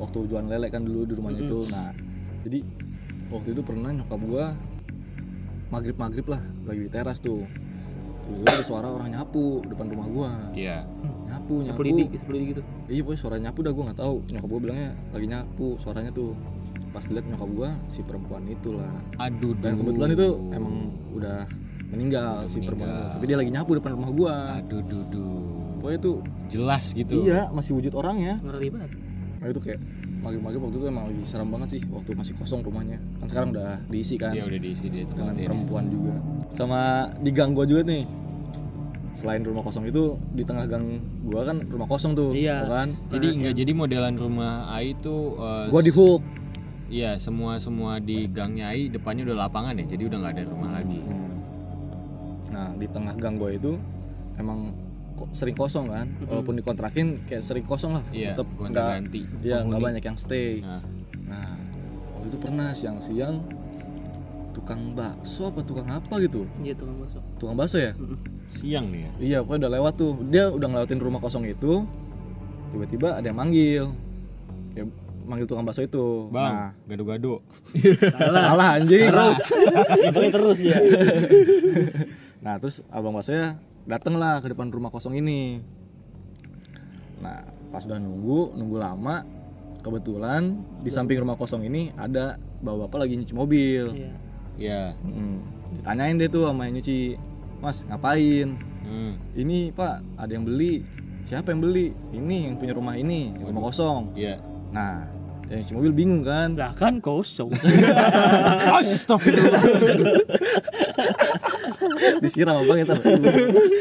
[0.02, 1.60] Waktu jualan lele kan dulu di rumahnya itu.
[1.72, 1.94] Nah
[2.44, 2.60] jadi
[3.32, 4.46] waktu itu pernah nyokap gua
[5.72, 7.48] maghrib maghrib lah lagi di teras tuh.
[8.32, 10.32] Tiba ada suara orang nyapu depan rumah gua.
[10.56, 10.88] Iya.
[11.28, 11.80] Nyapu nyapu.
[11.80, 12.62] Seperti seperti gitu.
[12.92, 14.16] iya pokoknya suara nyapu dah gue nggak tahu.
[14.32, 16.32] Nyokap gue bilangnya lagi nyapu suaranya tuh.
[16.92, 18.92] Pas lihat nyokap gue si perempuan itulah.
[19.20, 20.76] Aduh dan kebetulan itu emang
[21.16, 21.48] udah
[21.92, 23.04] meninggal si perempuan Meninggal.
[23.04, 23.16] itu.
[23.20, 25.32] tapi dia lagi nyapu depan rumah gue aduh dudu
[25.82, 26.12] pokoknya itu
[26.48, 27.26] jelas gitu.
[27.26, 28.92] Iya masih wujud orang ya Ngeri banget.
[29.42, 29.82] nah itu kayak
[30.22, 33.02] maghrib-maghrib waktu itu emang lagi serem banget sih waktu masih kosong rumahnya.
[33.18, 34.32] Kan sekarang udah diisi kan.
[34.38, 36.14] Iya udah diisi dia dengan perempuan juga.
[36.54, 38.06] Sama di gang gue juga nih.
[39.12, 42.66] Selain rumah kosong itu di tengah gang gua kan rumah kosong tuh Iya.
[42.66, 42.90] ya kan?
[43.10, 46.22] Jadi nggak jadi modelan rumah Ai itu eh, gua di hook.
[46.90, 50.70] Iya semua semua di gangnya Ai depannya udah lapangan ya jadi udah nggak ada rumah
[50.74, 51.00] lagi.
[51.06, 51.34] Hmm.
[52.50, 53.72] Nah di tengah gang gue itu
[54.38, 54.74] emang
[55.32, 59.22] sering kosong kan, walaupun dikontrakin kayak sering kosong lah, iya tetap nggak, ganti.
[59.42, 60.60] ya nggak banyak yang stay.
[60.60, 60.82] nah.
[61.24, 61.50] Nah
[62.14, 63.36] waktu itu pernah siang-siang
[64.52, 67.20] tukang bakso apa tukang apa gitu, Iya tukang bakso.
[67.38, 67.94] tukang bakso ya?
[68.48, 69.12] siang nih ya?
[69.18, 71.88] Iya pokoknya udah lewat tuh, dia udah ngelewatin rumah kosong itu,
[72.70, 73.96] tiba-tiba ada yang manggil,
[74.72, 74.92] kayak
[75.24, 76.28] manggil tukang bakso itu.
[76.28, 77.40] bang gado-gado.
[77.72, 79.08] Nah, salah anjing.
[80.12, 80.76] Pakai terus ya.
[82.42, 85.62] Nah terus abang baksonya dateng lah ke depan rumah kosong ini.
[87.22, 89.24] Nah pas udah nunggu nunggu lama,
[89.82, 93.84] kebetulan di samping rumah kosong ini ada bapak bapak lagi nyuci mobil.
[93.96, 94.12] Iya.
[94.60, 95.38] ya Mm.
[95.72, 97.16] Ditanyain deh tuh sama yang nyuci,
[97.64, 98.60] mas ngapain?
[98.84, 99.14] hmm.
[99.40, 100.84] Ini pak ada yang beli.
[101.24, 101.96] Siapa yang beli?
[102.12, 104.12] Ini yang punya rumah ini, yang rumah kosong.
[104.20, 104.36] ya
[104.76, 105.08] Nah
[105.48, 106.60] yang nyuci mobil bingung kan?
[106.60, 107.56] Lah kan kosong.
[108.78, 109.64] Astagfirullah
[112.24, 113.00] Disiram abang ya ntar.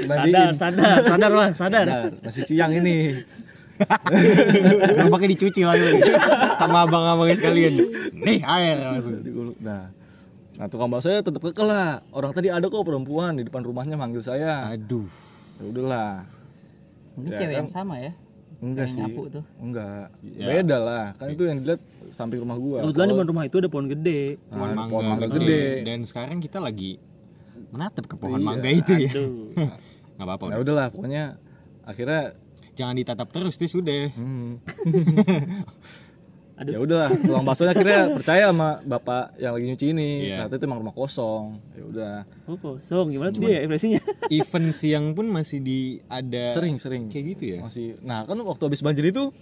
[0.06, 1.86] sadar, sadar, sadar mas, sadar.
[1.86, 3.24] Sadar, masih siang ini.
[4.96, 6.04] Gerobaknya dicuci lagi
[6.60, 7.74] sama abang-abangnya sekalian
[8.12, 9.56] nih air langsung Digulung.
[9.64, 9.88] Nah,
[10.60, 12.04] nah tukang bakso saya tetap kekeh lah.
[12.12, 14.68] Orang tadi ada kok perempuan di depan rumahnya manggil saya.
[14.68, 15.08] aduh
[15.60, 16.12] Ya udahlah.
[17.16, 17.60] Mungkin Ya cewek kan?
[17.64, 18.12] yang sama ya.
[18.60, 19.00] Enggak sih.
[19.00, 19.44] nyapu tuh.
[19.56, 20.12] Enggak.
[20.36, 20.46] Ya.
[20.48, 21.06] Beda lah.
[21.16, 21.80] Kan itu yang dilihat
[22.12, 22.84] samping rumah gua.
[22.84, 24.20] Kebetulan di depan rumah itu ada pohon gede.
[24.36, 25.40] Nah, pohon mangga, pohon mangga gede.
[25.40, 25.64] gede.
[25.88, 27.00] dan sekarang kita lagi
[27.70, 29.50] menatap ke pohon Iya, mangga itu ya Aduh.
[30.16, 30.58] nggak apa-apa udah.
[30.60, 31.24] udahlah pokoknya
[31.82, 32.22] akhirnya
[32.72, 34.50] jangan ditatap terus tuh sudah hmm,
[36.56, 36.72] Aduh.
[36.74, 40.44] ya udahlah tukang baksonya akhirnya percaya sama bapak yang lagi nyuci ini Iya.
[40.44, 44.00] ternyata itu emang rumah kosong ya udah Oh kosong, gimana tuh dia ekspresinya?
[44.34, 48.62] event siang pun masih di ada sering sering kayak gitu ya masih nah kan waktu
[48.62, 49.32] habis banjir itu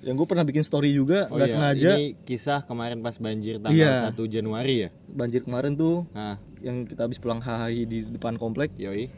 [0.00, 1.90] yang gue pernah bikin story juga Oh nggak iya, sengaja.
[1.94, 4.08] ini kisah kemarin pas banjir tanggal Iya.
[4.08, 4.88] 1 Januari ya?
[5.06, 9.12] Banjir kemarin tuh nah yang kita habis pulang hahi di depan komplek yoi.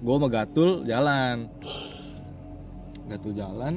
[0.00, 1.44] gue sama Gatul jalan.
[3.04, 3.72] Gatul jalan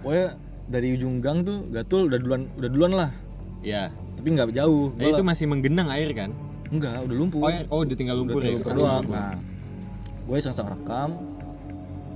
[0.00, 0.26] pokoknya
[0.66, 3.10] dari ujung gang tuh Gatul udah duluan udah duluan lah.
[3.60, 6.32] Ya tapi nggak jauh nah, itu masih menggenang air kan?
[6.72, 8.56] Enggak udah lumpuh oh, ya- oh udah tinggal lumpur udah ya?
[8.56, 9.04] lumpur doang.
[9.04, 9.36] nah
[10.24, 11.10] gue iseng-iseng rekam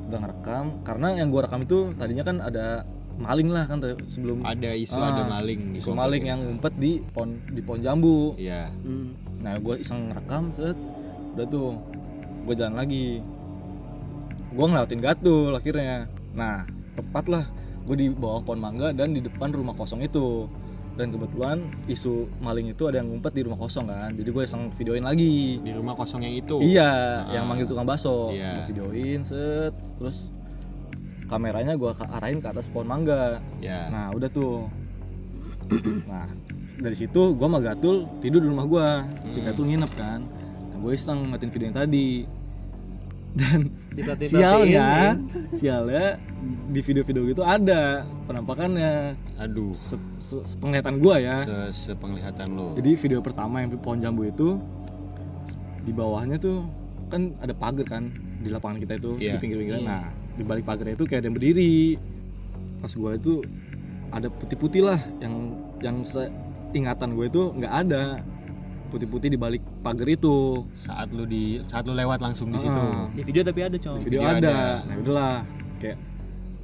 [0.08, 0.64] udah ngerekam.
[0.82, 5.10] Karena yang gue rekam itu tadinya kan ada maling lah kan sebelum ada isu Ah,
[5.10, 6.30] ada maling isu maling ya.
[6.32, 8.32] yang ngumpet di pohon di pohon jambu.
[8.34, 8.70] Iya.
[8.80, 9.10] Hmm.
[9.38, 10.74] nah gue iseng rekam set.
[11.32, 11.74] Udah tuh
[12.44, 13.22] gue jalan lagi.
[14.48, 16.06] Gue ngelewatin gatul akhirnya.
[16.32, 16.62] Nah
[16.94, 17.44] tepat lah.
[17.82, 20.46] Gue di bawah pohon mangga dan di depan rumah kosong itu.
[20.94, 24.10] Dan kebetulan isu maling itu ada yang ngumpet di rumah kosong kan.
[24.10, 25.58] Jadi gue iseng videoin lagi.
[25.58, 26.58] Di rumah kosong yang itu?
[26.58, 26.90] Iya
[27.22, 27.32] Ah.
[27.32, 28.30] yang manggil tukang bakso.
[28.30, 28.66] Iya.
[28.66, 29.70] gue videoin set.
[29.96, 30.34] Terus
[31.28, 33.38] kameranya gue arahin ke atas pohon mangga.
[33.58, 33.86] Ya.
[33.88, 34.66] Nah udah tuh.
[36.04, 36.26] Nah
[36.78, 38.86] dari situ gue sama Gatul tidur di rumah gue
[39.28, 39.46] si Hmm.
[39.46, 40.20] Gatul nginep kan.
[40.22, 42.10] Nah, gue iseng ngeliatin video yang tadi.
[43.30, 43.60] Dan
[44.24, 45.54] sialnya perhatiin.
[45.54, 46.06] sialnya
[46.66, 49.14] di video-video gitu ada penampakannya.
[49.38, 49.74] Aduh.
[49.74, 51.36] Se, se- sepenglihatan gue ya.
[51.44, 52.72] Se sepenglihatan lo.
[52.74, 54.56] Jadi video pertama yang pohon jambu itu
[55.82, 56.64] di bawahnya tuh
[57.08, 58.04] kan ada pagar kan
[58.38, 59.40] di lapangan kita itu Iya.
[59.40, 59.78] di Iya.
[59.80, 60.04] nah
[60.38, 61.98] di balik pagarnya itu kayak ada yang berdiri.
[62.78, 63.34] Pas gue itu
[64.14, 65.34] ada putih-putih lah yang
[65.82, 68.22] yang seingatan gue itu nggak ada.
[68.88, 70.62] Putih-putih di balik pagar itu.
[70.78, 72.70] Saat lu di saat lu lewat langsung di situ.
[72.78, 73.10] Ah.
[73.12, 74.38] di video tapi ada di cowok video, video ada.
[74.38, 74.58] ada.
[74.86, 75.34] nah udahlah
[75.82, 75.98] kayak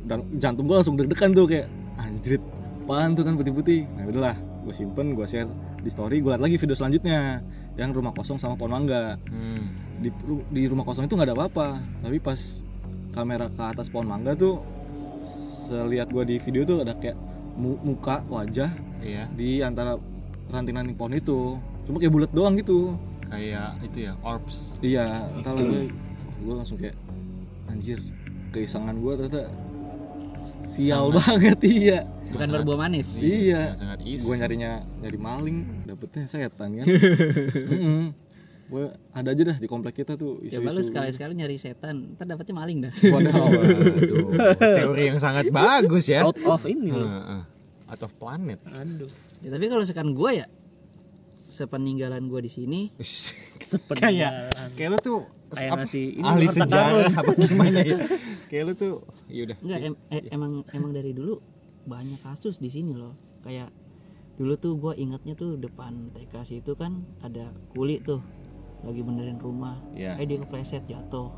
[0.04, 1.66] dan jantung gue langsung deg-degan tuh kayak
[1.98, 2.42] anjrit
[2.84, 3.84] apaan tuh kan putih-putih?
[3.98, 5.50] Nah udahlah gue simpen gue share
[5.84, 9.18] di story gue liat lagi video selanjutnya yang rumah kosong sama pohon mangga.
[9.28, 9.82] Hmm.
[9.94, 10.10] di
[10.52, 11.68] di rumah kosong itu nggak ada apa-apa.
[12.04, 12.63] Tapi pas
[13.14, 14.58] kamera ke atas pohon mangga tuh
[15.70, 17.16] selihat gue di video tuh ada kayak
[17.56, 18.68] mu- muka wajah
[19.00, 19.30] iya.
[19.32, 19.96] di antara
[20.50, 21.56] ranting-ranting pohon itu.
[21.88, 22.98] Cuma kayak bulat doang gitu.
[23.30, 24.76] Kayak itu ya orbs.
[24.84, 25.06] Iya
[25.38, 25.82] entah lah gue
[26.44, 26.96] gue langsung kayak
[27.72, 27.98] anjir
[28.52, 29.42] keisangan gue ternyata
[30.68, 31.18] sial Sangat.
[31.24, 31.98] banget iya.
[32.34, 33.16] Bukan berbuah manis.
[33.16, 33.78] Iya.
[33.78, 34.20] sangat is.
[34.26, 36.86] Gue nyarinya nyari maling dapetnya setan kan
[38.64, 42.24] gue ada aja dah di komplek kita tuh coba lu isu-isu sekali-sekali nyari setan ntar
[42.24, 42.92] dapetnya maling dah.
[43.12, 43.32] Waduh.
[43.32, 46.24] Waduh, teori yang sangat bagus ya.
[46.24, 47.42] Out of ini loh Heeh.
[47.92, 48.60] atau planet.
[48.64, 49.10] Aduh.
[49.44, 50.46] Ya, tapi kalau sekarang gue ya
[51.52, 52.80] sepeninggalan gue di sini
[53.70, 54.48] sepeninggalan.
[54.74, 55.18] Kayak lu tuh
[55.54, 57.98] kayak apa, nasi ini ahli sejarah apa gimana ya?
[58.50, 58.92] Kayak lu tuh
[59.30, 61.38] yaudah enggak em- eh, emang emang dari dulu
[61.84, 63.14] banyak kasus di sini loh.
[63.44, 63.68] Kayak
[64.34, 68.18] dulu tuh gue ingatnya tuh depan TK itu kan ada kuli tuh
[68.84, 69.76] lagi benerin rumah.
[69.96, 71.32] Ya eh dia kepleset jatuh.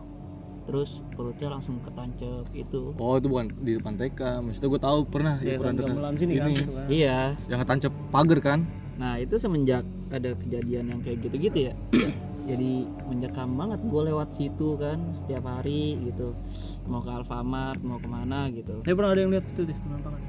[0.66, 2.90] Terus perutnya langsung ketancep itu.
[2.98, 6.14] Oh itu bukan di depan TK maksudnya gue tahu pernah ya ya, pernah kan dengar
[6.18, 6.56] sini kan Ini.
[6.58, 6.86] gitu kan.
[6.90, 7.18] iya.
[7.46, 8.60] Yang ketancep pagar kan?
[8.98, 11.74] Nah itu semenjak ada kejadian yang kayak gitu-gitu ya.
[12.50, 13.78] Jadi mencekam banget.
[13.86, 16.34] Gue lewat situ kan setiap hari gitu.
[16.90, 18.82] Mau ke Alfamart mau ke mana gitu.
[18.82, 20.20] Tapi pernah ada yang lihat itu deh penampakan?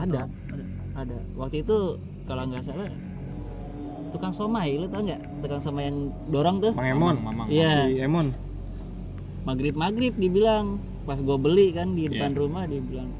[0.00, 0.22] Ada.
[0.28, 0.64] Ada.
[1.04, 1.18] ada.
[1.36, 2.88] Waktu itu kalau nggak salah
[4.12, 5.20] tukang somai lu tau nggak?
[5.40, 5.98] Tukang somai yang
[6.28, 6.72] dorong tuh.
[6.72, 7.16] Bang Emon.
[7.18, 7.88] Mamang iya.
[7.88, 8.30] Si Emon.
[9.42, 10.78] Maghrib maghrib dibilang.
[11.02, 12.14] Pas gue beli kan di Iya.
[12.14, 13.10] depan rumah dia bilang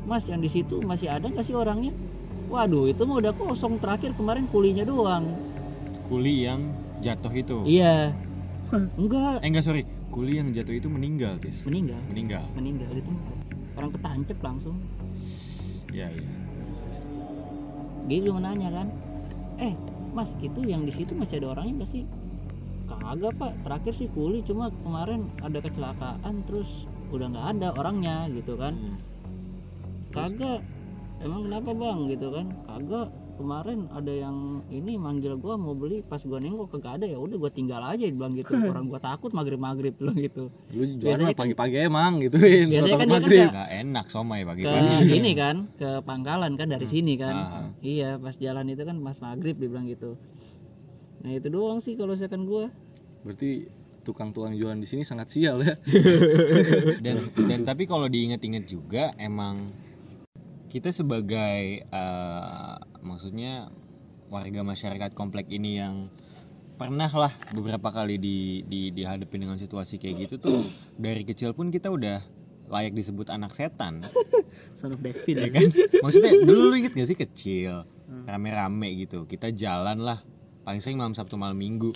[0.00, 1.92] mas yang di situ masih ada nggak sih orangnya?
[2.50, 3.78] Waduh itu mah udah kosong.
[3.78, 5.24] Terakhir kemarin kulinya doang.
[6.10, 6.66] Kuli yang
[6.98, 7.62] jatuh itu.
[7.64, 8.10] Iya.
[8.98, 9.40] Enggak.
[9.40, 9.86] Eh enggak sorry.
[10.10, 11.62] Kuli yang jatuh itu meninggal tis.
[11.62, 12.02] Meninggal?
[12.10, 12.42] Meninggal.
[12.58, 13.12] Meninggal itu.
[13.78, 14.74] Orang ketancep langsung.
[15.94, 16.26] Ya ya.
[18.04, 18.86] Dia cuma nanya kan
[19.60, 19.74] eh
[20.12, 22.04] mas itu yang di situ masih ada orangnya nggak sih?
[22.90, 23.52] Kagak pak.
[23.62, 28.74] Terakhir sih kuli cuma kemarin ada kecelakaan terus udah nggak ada orangnya gitu kan.
[28.74, 28.98] Hmm.
[30.10, 30.60] kagak.
[31.20, 31.98] Emang kenapa bang?
[32.10, 32.46] Gitu kan.
[32.66, 33.08] Kagak
[33.40, 37.40] kemarin ada yang ini manggil gua mau beli pas gua nengok kagak ada ya udah
[37.40, 38.52] gua tinggal aja bilang gitu.
[38.52, 40.52] Orang gua takut maghrib maghrib bilang gitu.
[40.76, 43.48] Lu jualan Biasanya mah pagi-pagi emang gituin Biasanya kan kan maghrib.
[43.48, 47.34] nggak enak somai ke pagi-pagi ini kan ke pangkalan kan dari sini kan.
[47.34, 47.66] Ah.
[47.80, 50.20] iya pas jalan itu kan pas maghrib dia bilang gitu.
[51.24, 52.68] Nah itu doang sih kalau misalkan gua.
[53.24, 55.76] Berarti tukang-tukang jualan di sini sangat sial ya.
[57.04, 59.60] Dan dan tapi kalau diinget-inget juga emang
[60.70, 63.68] kita sebagai eh, maksudnya
[64.30, 66.06] warga masyarakat komplek ini yang
[66.78, 70.62] pernah lah beberapa kali di, di dihadapin dengan situasi kayak gitu tuh
[71.02, 72.22] dari kecil pun kita udah
[72.70, 73.98] layak disebut anak setan.
[74.78, 75.68] Son of David ya kan?
[76.06, 77.84] maksudnya dulu lu inget gak sih kecil
[78.24, 80.18] rame-rame gitu kita jalan lah
[80.64, 81.90] paling sering malam sabtu malam minggu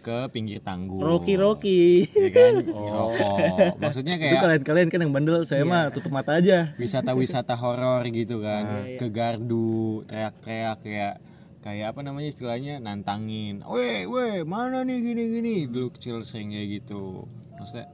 [0.00, 1.04] ke pinggir tanggul.
[1.04, 2.08] Rocky Rocky.
[2.08, 2.52] Ya kan?
[2.96, 3.36] Rokok.
[3.76, 6.72] Maksudnya itu kayak kalian-kalian kan yang bandel saya mah tutup mata aja.
[6.80, 8.64] Wisata-wisata horor gitu kan.
[8.64, 8.98] Iya, iya.
[8.98, 11.14] ke gardu teriak-teriak kayak
[11.60, 12.80] kayak apa namanya istilahnya?
[12.80, 13.60] Nantangin.
[13.68, 17.28] Weh weh mana nih gini gini dulu kecil sering kayak gitu.
[17.60, 17.86] Maksudnya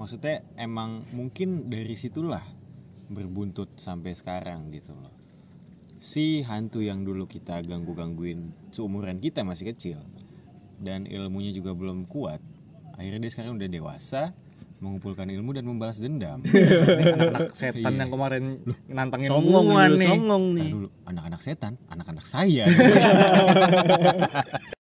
[0.00, 2.42] maksudnya emang mungkin dari situlah
[3.12, 5.12] berbuntut sampai sekarang gitu loh.
[5.96, 9.96] Si hantu yang dulu kita ganggu gangguin seumuran kita masih kecil
[10.78, 12.38] dan ilmunya juga belum kuat
[12.94, 14.30] akhirnya dia sekarang udah dewasa
[14.76, 16.44] mengumpulkan ilmu dan membalas dendam.
[17.16, 17.96] Anak setan Iya.
[17.96, 20.68] yang kemarin nantangin songong nih songong Ntar nih.
[20.68, 22.68] Dulu anak-anak setan anak-anak saya